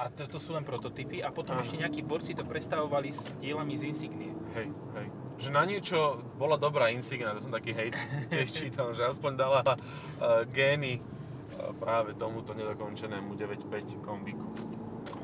a 0.00 0.08
to, 0.08 0.24
to 0.26 0.38
sú 0.40 0.56
len 0.56 0.64
prototypy 0.64 1.20
a 1.20 1.28
potom 1.28 1.58
Áno. 1.58 1.62
ešte 1.62 1.76
nejakí 1.76 2.00
borci 2.00 2.32
to 2.32 2.42
prestavovali 2.46 3.12
s 3.12 3.36
dielami 3.36 3.76
z 3.76 3.92
Insignie. 3.92 4.32
Hej, 4.56 4.72
hej. 4.96 5.06
Že 5.40 5.56
na 5.56 5.64
niečo 5.64 6.20
bola 6.36 6.60
dobrá 6.60 6.92
Insignia, 6.92 7.32
to 7.32 7.40
som 7.40 7.52
taký 7.52 7.72
hejt 7.72 7.96
tiež 8.32 8.48
čítal, 8.52 8.92
že 8.92 9.08
aspoň 9.08 9.32
dala 9.40 9.60
uh, 9.64 10.44
gény 10.52 11.00
uh, 11.00 11.72
práve 11.80 12.12
tomuto 12.12 12.52
nedokončenému 12.52 13.32
9.5 13.40 14.04
kombíku. 14.04 14.44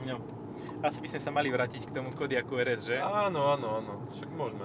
No. 0.08 0.24
Asi 0.80 1.04
by 1.04 1.08
sme 1.12 1.20
sa 1.20 1.28
mali 1.28 1.52
vrátiť 1.52 1.88
k 1.88 1.92
tomu 1.92 2.08
Kodiaku 2.16 2.56
RS, 2.56 2.80
že? 2.88 2.96
Áno, 2.96 3.52
áno, 3.52 3.76
áno, 3.76 3.92
však 4.08 4.32
môžeme. 4.32 4.64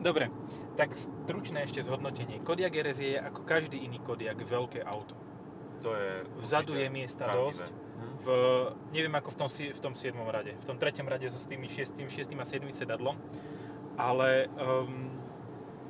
Dobre, 0.00 0.32
tak 0.80 0.96
stručné 0.96 1.68
ešte 1.68 1.84
zhodnotenie. 1.84 2.40
Kodiak 2.40 2.72
RS 2.72 2.98
je 3.00 3.16
ako 3.20 3.44
každý 3.44 3.84
iný 3.84 4.00
Kodiak 4.00 4.40
veľké 4.40 4.80
auto. 4.88 5.12
To 5.84 5.92
je 5.92 6.24
Vzadu 6.40 6.72
je 6.80 6.88
miesta 6.88 7.28
pravdivé. 7.28 7.44
dosť. 7.44 7.68
Hm? 7.68 8.12
V, 8.24 8.26
neviem 8.96 9.14
ako 9.16 9.28
v 9.32 9.36
tom, 9.36 9.48
v 9.52 9.80
tom 9.80 9.92
7. 9.92 10.16
rade. 10.32 10.52
V 10.56 10.64
tom 10.64 10.76
3. 10.80 10.96
rade 11.04 11.28
so 11.28 11.36
s 11.36 11.44
tými 11.44 11.68
6, 11.68 12.08
6 12.08 12.32
a 12.32 12.44
7 12.44 12.64
sedadlom. 12.72 13.16
Ale 13.96 14.48
um, 14.54 15.08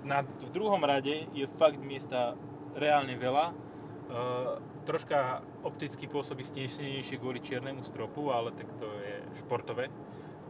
na, 0.06 0.22
v 0.22 0.50
druhom 0.50 0.78
rade 0.78 1.26
je 1.34 1.46
fakt 1.58 1.78
miesta 1.78 2.38
reálne 2.74 3.18
veľa. 3.18 3.46
Uh, 4.06 4.62
troška 4.86 5.42
opticky 5.66 6.06
pôsobí 6.06 6.46
snežnejšie 6.46 7.18
kvôli 7.18 7.42
čiernemu 7.42 7.82
stropu, 7.82 8.30
ale 8.30 8.54
tak 8.54 8.70
to 8.78 8.86
je 9.02 9.16
športové. 9.42 9.90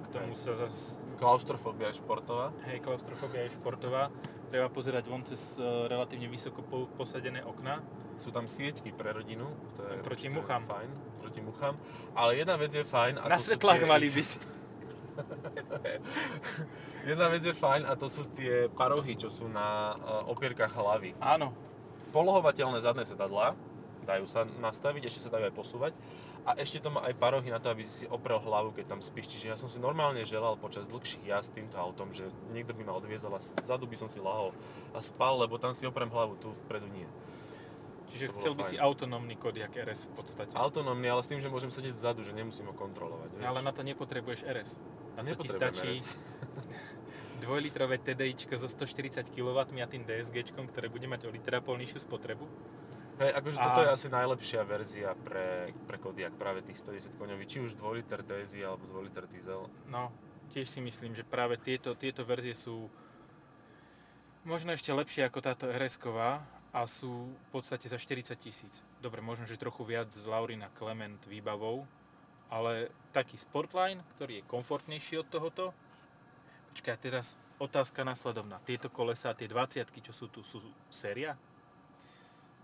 K 0.04 0.06
tomu 0.12 0.36
sa 0.36 0.52
zas, 0.60 1.00
Klaustrofóbia 1.16 1.88
je 1.88 1.96
športová. 1.96 2.52
hej, 2.68 2.84
klaustrofobia 2.84 3.48
je 3.48 3.56
športová. 3.56 4.12
Treba 4.52 4.68
pozerať 4.68 5.08
von 5.08 5.24
cez 5.24 5.56
uh, 5.56 5.88
relatívne 5.88 6.28
vysoko 6.28 6.60
po, 6.60 6.84
posadené 6.92 7.40
okna. 7.40 7.80
Sú 8.20 8.28
tam 8.28 8.44
sieťky 8.44 8.92
pre 8.92 9.12
rodinu, 9.12 9.48
to 9.76 9.82
je 9.82 10.00
Proti 10.04 10.28
muchám. 10.28 10.64
fajn, 10.64 10.88
proti 11.20 11.40
muchám. 11.40 11.76
Ale 12.12 12.36
jedna 12.36 12.56
vec 12.56 12.72
je 12.72 12.84
fajn. 12.84 13.24
Na 13.24 13.36
svetlách 13.36 13.80
tie- 13.80 13.88
mali 13.88 14.08
byť. 14.08 14.30
Jedna 17.10 17.26
vec 17.30 17.42
je 17.46 17.54
fajn 17.54 17.86
a 17.86 17.94
to 17.94 18.10
sú 18.10 18.26
tie 18.34 18.66
parohy, 18.72 19.14
čo 19.14 19.30
sú 19.30 19.46
na 19.46 19.94
uh, 19.94 20.32
opierkach 20.32 20.74
hlavy. 20.74 21.14
Áno, 21.22 21.54
polohovateľné 22.10 22.82
zadné 22.82 23.06
sedadlá, 23.06 23.54
dajú 24.06 24.26
sa 24.30 24.46
nastaviť, 24.46 25.10
ešte 25.10 25.26
sa 25.26 25.34
dajú 25.34 25.50
aj 25.50 25.54
posúvať 25.54 25.92
a 26.46 26.54
ešte 26.62 26.78
to 26.78 26.94
má 26.94 27.02
aj 27.02 27.18
parohy 27.18 27.50
na 27.50 27.58
to, 27.58 27.74
aby 27.74 27.82
si 27.82 28.06
oprel 28.06 28.38
hlavu, 28.38 28.70
keď 28.70 28.94
tam 28.94 29.00
spíš. 29.02 29.34
Čiže 29.34 29.46
ja 29.50 29.56
som 29.58 29.66
si 29.66 29.82
normálne 29.82 30.22
želal 30.22 30.54
počas 30.54 30.86
dlhších 30.86 31.26
jazd 31.26 31.50
týmto 31.50 31.74
autom, 31.74 32.14
že 32.14 32.30
niekto 32.54 32.70
by 32.70 32.86
ma 32.86 32.94
odviezol 32.94 33.34
a 33.34 33.42
zadu 33.66 33.90
by 33.90 33.98
som 33.98 34.06
si 34.06 34.22
lahol 34.22 34.54
a 34.94 35.02
spal, 35.02 35.42
lebo 35.42 35.58
tam 35.58 35.74
si 35.74 35.82
oprem 35.90 36.06
hlavu, 36.06 36.38
tu 36.38 36.54
vpredu 36.64 36.86
nie. 36.94 37.10
čiže 38.14 38.30
chcel 38.38 38.54
by 38.54 38.62
fajn. 38.62 38.70
si 38.70 38.76
autonómny 38.78 39.34
Kodiak 39.34 39.74
RS 39.74 40.06
v 40.06 40.12
podstate. 40.14 40.54
Autonómny, 40.54 41.10
ale 41.10 41.26
s 41.26 41.28
tým, 41.28 41.42
že 41.42 41.50
môžem 41.50 41.74
sedieť 41.74 41.98
vzadu, 41.98 42.22
že 42.22 42.30
nemusím 42.30 42.70
ho 42.70 42.74
kontrolovať. 42.78 43.42
Vieš? 43.42 43.42
Ale 43.42 43.60
na 43.66 43.74
to 43.74 43.82
nepotrebuješ 43.82 44.46
RS. 44.46 44.78
Na 45.16 45.24
to 45.24 45.40
ti 45.40 45.48
stačí 45.48 46.04
dvojlitrové 47.44 47.96
TDIčko 48.00 48.56
so 48.60 48.68
140 48.68 49.32
kW 49.32 49.58
a 49.80 49.86
tým 49.88 50.04
DSGčkom, 50.04 50.68
ktoré 50.72 50.92
bude 50.92 51.08
mať 51.08 51.28
o 51.28 51.30
liter 51.32 51.56
a 51.56 51.60
pol 51.64 51.80
nižšiu 51.80 52.04
spotrebu. 52.04 52.44
Hej, 53.16 53.32
akože 53.32 53.56
A- 53.56 53.64
toto 53.64 53.80
je 53.88 53.90
asi 53.96 54.08
najlepšia 54.12 54.60
verzia 54.68 55.10
pre, 55.16 55.72
pre 55.88 55.96
Kodiaq, 55.96 56.36
práve 56.36 56.60
tých 56.60 56.84
110 56.84 57.16
koňový, 57.16 57.44
či 57.48 57.64
už 57.64 57.72
2 57.80 57.96
liter 57.96 58.20
alebo 58.60 58.84
2 58.92 59.08
liter 59.08 59.24
diesel. 59.24 59.72
No, 59.88 60.12
tiež 60.52 60.68
si 60.68 60.84
myslím, 60.84 61.16
že 61.16 61.24
práve 61.24 61.56
tieto, 61.56 61.96
tieto 61.96 62.28
verzie 62.28 62.52
sú 62.52 62.92
možno 64.44 64.76
ešte 64.76 64.92
lepšie 64.92 65.24
ako 65.24 65.38
táto 65.40 65.64
rs 65.72 65.96
a 66.76 66.84
sú 66.84 67.32
v 67.32 67.48
podstate 67.48 67.88
za 67.88 67.96
40 67.96 68.36
tisíc. 68.36 68.84
Dobre, 69.00 69.24
možno, 69.24 69.48
že 69.48 69.56
trochu 69.56 69.80
viac 69.88 70.12
z 70.12 70.28
Laurina 70.28 70.68
Clement 70.76 71.24
výbavou, 71.24 71.88
ale 72.50 72.92
taký 73.10 73.40
Sportline, 73.40 74.04
ktorý 74.16 74.42
je 74.42 74.48
komfortnejší 74.48 75.22
od 75.22 75.28
tohoto. 75.28 75.64
Počkaj, 76.74 76.96
teraz 77.00 77.34
otázka 77.56 78.04
následovná. 78.04 78.60
Tieto 78.62 78.92
kolesa, 78.92 79.32
tie 79.32 79.48
20 79.48 79.88
čo 79.88 80.12
sú 80.12 80.28
tu, 80.28 80.44
sú 80.44 80.60
séria? 80.92 81.34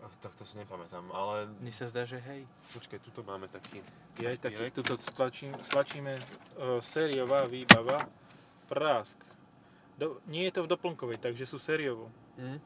Tak 0.03 0.35
to 0.35 0.43
si 0.43 0.59
nepamätám, 0.59 1.15
ale 1.15 1.47
Mne 1.63 1.71
sa 1.71 1.87
zdá, 1.87 2.03
že 2.03 2.19
hej. 2.19 2.43
počkaj, 2.75 2.99
tuto 3.07 3.23
máme 3.23 3.47
taký... 3.47 3.87
Je 4.19 4.27
aj 4.27 4.39
taký, 4.43 4.67
Direkt. 4.67 4.83
tuto 4.83 4.99
stlačím, 4.99 5.55
stlačíme 5.55 6.19
uh, 6.19 6.83
sériová 6.83 7.47
výbava, 7.47 8.11
prásk. 8.67 9.15
Do, 9.95 10.19
nie 10.27 10.51
je 10.51 10.59
to 10.59 10.67
v 10.67 10.75
doplnkovej, 10.75 11.23
takže 11.23 11.47
sú 11.47 11.63
sériovo. 11.63 12.11
Mm. 12.35 12.59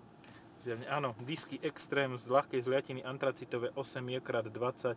Zjavne, 0.65 0.87
áno, 0.89 1.13
disky 1.29 1.61
Extreme 1.61 2.17
z 2.17 2.25
ľahkej 2.33 2.65
zliatiny 2.65 3.05
antracitové 3.05 3.69
8x20 3.77 4.97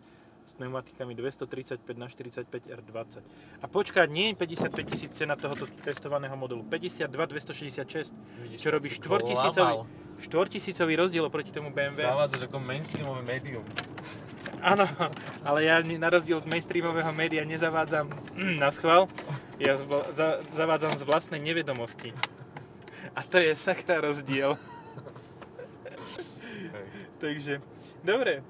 s 0.49 0.57
pneumatikami 0.57 1.13
235 1.13 1.85
na 1.93 2.09
45 2.09 2.49
R20. 2.73 3.21
A 3.61 3.65
počkať, 3.69 4.09
nie 4.09 4.33
je 4.33 4.35
55 4.41 4.89
tisíc 4.89 5.11
cena 5.13 5.37
tohoto 5.37 5.69
testovaného 5.85 6.33
modelu, 6.33 6.65
52 6.65 7.05
266, 7.05 8.17
Vidíš, 8.41 8.57
čo 8.57 8.69
robí 8.73 8.89
štvortisícový, 8.89 9.85
štvortisícový 10.25 10.93
rozdiel 10.97 11.23
oproti 11.29 11.53
tomu 11.53 11.69
BMW. 11.69 12.01
Zavádzaš 12.01 12.49
ako 12.49 12.57
mainstreamové 12.57 13.21
médium. 13.21 13.65
Áno, 14.59 14.89
ale 15.45 15.69
ja 15.69 15.79
na 15.85 16.09
rozdiel 16.09 16.41
od 16.41 16.49
mainstreamového 16.49 17.13
média 17.13 17.45
nezavádzam 17.45 18.09
na 18.63 18.73
schvál, 18.73 19.05
ja 19.61 19.77
za, 19.77 20.41
zavádzam 20.57 20.97
z 20.97 21.03
vlastnej 21.05 21.39
nevedomosti. 21.39 22.11
A 23.13 23.21
to 23.21 23.37
je 23.37 23.53
sakra 23.53 24.01
rozdiel. 24.01 24.57
Takže, 27.23 27.61
dobre. 28.01 28.41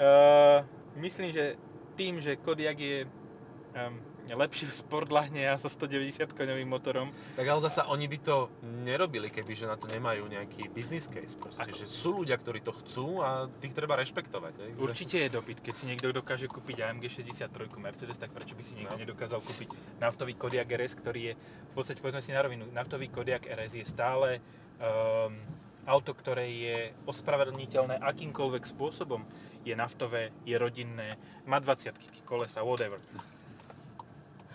Uh, 0.00 0.64
myslím, 0.96 1.30
že 1.30 1.56
tým, 1.92 2.18
že 2.18 2.36
Kodiaq 2.36 2.76
je 2.76 2.98
um, 3.04 3.94
lepší 4.32 4.64
v 4.64 4.72
sportlahne 4.72 5.42
a 5.44 5.54
so 5.54 5.66
190 5.66 6.30
koňovým 6.30 6.64
motorom, 6.64 7.10
Tak 7.34 7.42
ale 7.42 7.60
zasa 7.60 7.84
oni 7.84 8.06
by 8.06 8.18
to 8.18 8.36
nerobili, 8.62 9.28
keby 9.28 9.52
že 9.52 9.66
na 9.66 9.74
to 9.74 9.84
nemajú 9.86 10.24
nejaký 10.24 10.70
business 10.70 11.04
case. 11.04 11.34
Proste, 11.34 11.66
Ako? 11.66 11.74
že 11.74 11.84
sú 11.84 12.16
ľudia, 12.16 12.38
ktorí 12.38 12.60
to 12.60 12.72
chcú 12.72 13.18
a 13.18 13.50
tých 13.58 13.74
treba 13.74 13.98
rešpektovať. 13.98 14.54
Hej? 14.56 14.70
určite 14.78 15.16
je 15.18 15.28
dopyt. 15.28 15.58
Keď 15.60 15.74
si 15.74 15.84
niekto 15.84 16.08
dokáže 16.10 16.46
kúpiť 16.46 16.80
AMG 16.82 17.10
63 17.10 17.50
Mercedes, 17.76 18.16
tak 18.16 18.30
prečo 18.30 18.54
by 18.54 18.62
si 18.62 18.72
niekto 18.72 18.94
No. 18.94 19.02
nedokázal 19.02 19.42
kúpiť 19.42 19.68
naftový 19.98 20.32
Kodiaq 20.32 20.70
RS, 20.70 20.94
ktorý 20.96 21.20
je, 21.22 21.34
v 21.34 21.74
podstate 21.74 21.98
povedzme 21.98 22.22
si 22.22 22.30
na 22.30 22.40
rovinu, 22.40 22.64
naftový 22.70 23.08
Kodiaq 23.08 23.50
RS 23.50 23.74
je 23.74 23.84
stále 23.84 24.38
um, 24.78 25.34
auto, 25.82 26.14
ktoré 26.14 26.46
je 26.46 26.78
ospravedlniteľné 27.04 27.98
akýmkoľvek 27.98 28.64
spôsobom, 28.64 29.26
je 29.64 29.74
naftové, 29.76 30.34
je 30.44 30.58
rodinné, 30.58 31.16
má 31.46 31.58
20 31.58 31.94
kolesa, 32.24 32.62
whatever. 32.62 32.98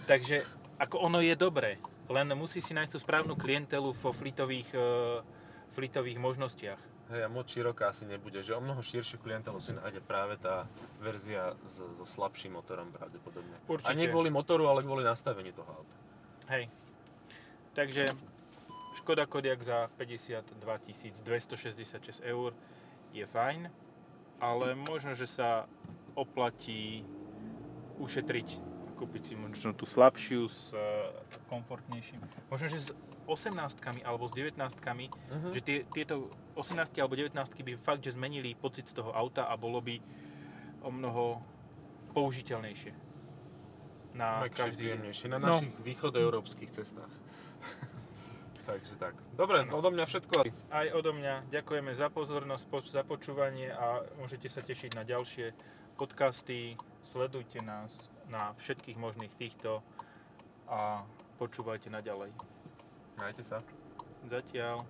Takže 0.07 0.43
ako 0.79 1.11
ono 1.11 1.19
je 1.19 1.35
dobré, 1.35 1.81
len 2.07 2.27
musí 2.35 2.63
si 2.63 2.71
nájsť 2.71 2.91
tú 2.95 2.99
správnu 2.99 3.33
klientelu 3.35 3.91
vo 3.91 4.11
flitových, 4.15 4.71
uh, 4.75 5.23
flitových 5.75 6.19
možnostiach. 6.19 6.81
Hej, 7.07 7.23
a 7.23 7.29
moc 7.31 7.47
široká 7.47 7.95
asi 7.95 8.03
nebude, 8.03 8.43
že 8.43 8.51
o 8.51 8.59
mnoho 8.59 8.83
širšiu 8.83 9.23
klientelu 9.23 9.55
si 9.63 9.71
nájde 9.71 10.03
práve 10.03 10.35
tá 10.35 10.67
verzia 10.99 11.55
s, 11.63 11.79
so 11.79 12.03
slabším 12.03 12.59
motorom 12.59 12.91
pravdepodobne. 12.91 13.55
Určite. 13.63 13.95
A 13.95 13.95
nie 13.95 14.11
kvôli 14.11 14.27
motoru, 14.27 14.67
ale 14.67 14.83
kvôli 14.83 15.07
nastaveniu 15.07 15.55
toho 15.55 15.71
auta. 15.71 15.95
Hej. 16.51 16.67
Takže 17.71 18.11
Škoda 18.99 19.23
Kodiaq 19.23 19.63
za 19.63 19.87
52 19.95 20.51
266 21.23 22.19
eur 22.27 22.51
je 23.15 23.23
fajn, 23.23 23.71
ale 24.39 24.73
možno, 24.75 25.13
že 25.13 25.25
sa 25.25 25.65
oplatí 26.13 27.05
ušetriť 27.97 28.47
kúpiť 28.95 29.23
si 29.23 29.33
možno 29.35 29.77
tú 29.77 29.85
slabšiu 29.85 30.41
s 30.43 30.73
e, 30.73 30.81
komfortnejším. 31.45 32.17
Možno, 32.49 32.65
že 32.65 32.77
s 32.79 32.89
18 33.23 33.53
alebo 34.01 34.25
s 34.25 34.33
19 34.33 34.57
Mhm. 34.57 35.53
že 35.53 35.61
tie, 35.61 35.77
tieto 35.85 36.27
18 36.55 36.73
alebo 36.97 37.13
19 37.13 37.29
by 37.61 37.77
fakt, 37.77 38.01
že 38.01 38.17
zmenili 38.17 38.57
pocit 38.57 38.89
z 38.89 38.97
toho 38.97 39.13
auta 39.13 39.45
a 39.45 39.53
bolo 39.53 39.77
by 39.79 40.01
o 40.81 40.89
mnoho 40.89 41.37
použiteľnejšie. 42.11 42.91
Na 44.15 44.41
Mekšie, 44.41 44.57
každý 44.57 44.85
na 45.29 45.37
No. 45.37 45.53
našich 45.53 45.77
východoeurópskych 45.77 46.71
cestách. 46.71 47.13
Takže 48.67 48.99
tak. 48.99 49.15
Dobre, 49.39 49.63
Áno. 49.63 49.79
odo 49.79 49.95
mňa 49.95 50.03
všetko. 50.03 50.43
Aj 50.75 50.87
odo 50.91 51.15
mňa 51.15 51.47
ďakujeme 51.47 51.95
za 51.95 52.11
pozornosť, 52.11 52.67
za 52.91 53.07
počúvanie 53.07 53.71
a 53.71 54.03
môžete 54.19 54.51
sa 54.51 54.59
tešiť 54.59 54.91
na 54.91 55.07
ďalšie 55.07 55.55
podcasty. 55.95 56.75
Sledujte 56.99 57.63
nás 57.63 57.95
na 58.27 58.51
všetkých 58.59 58.99
možných 58.99 59.31
týchto 59.39 59.79
a 60.67 61.07
počúvajte 61.39 61.87
naďalej. 61.87 62.35
Majte 63.15 63.47
sa. 63.47 63.63
Zatiaľ. 64.27 64.83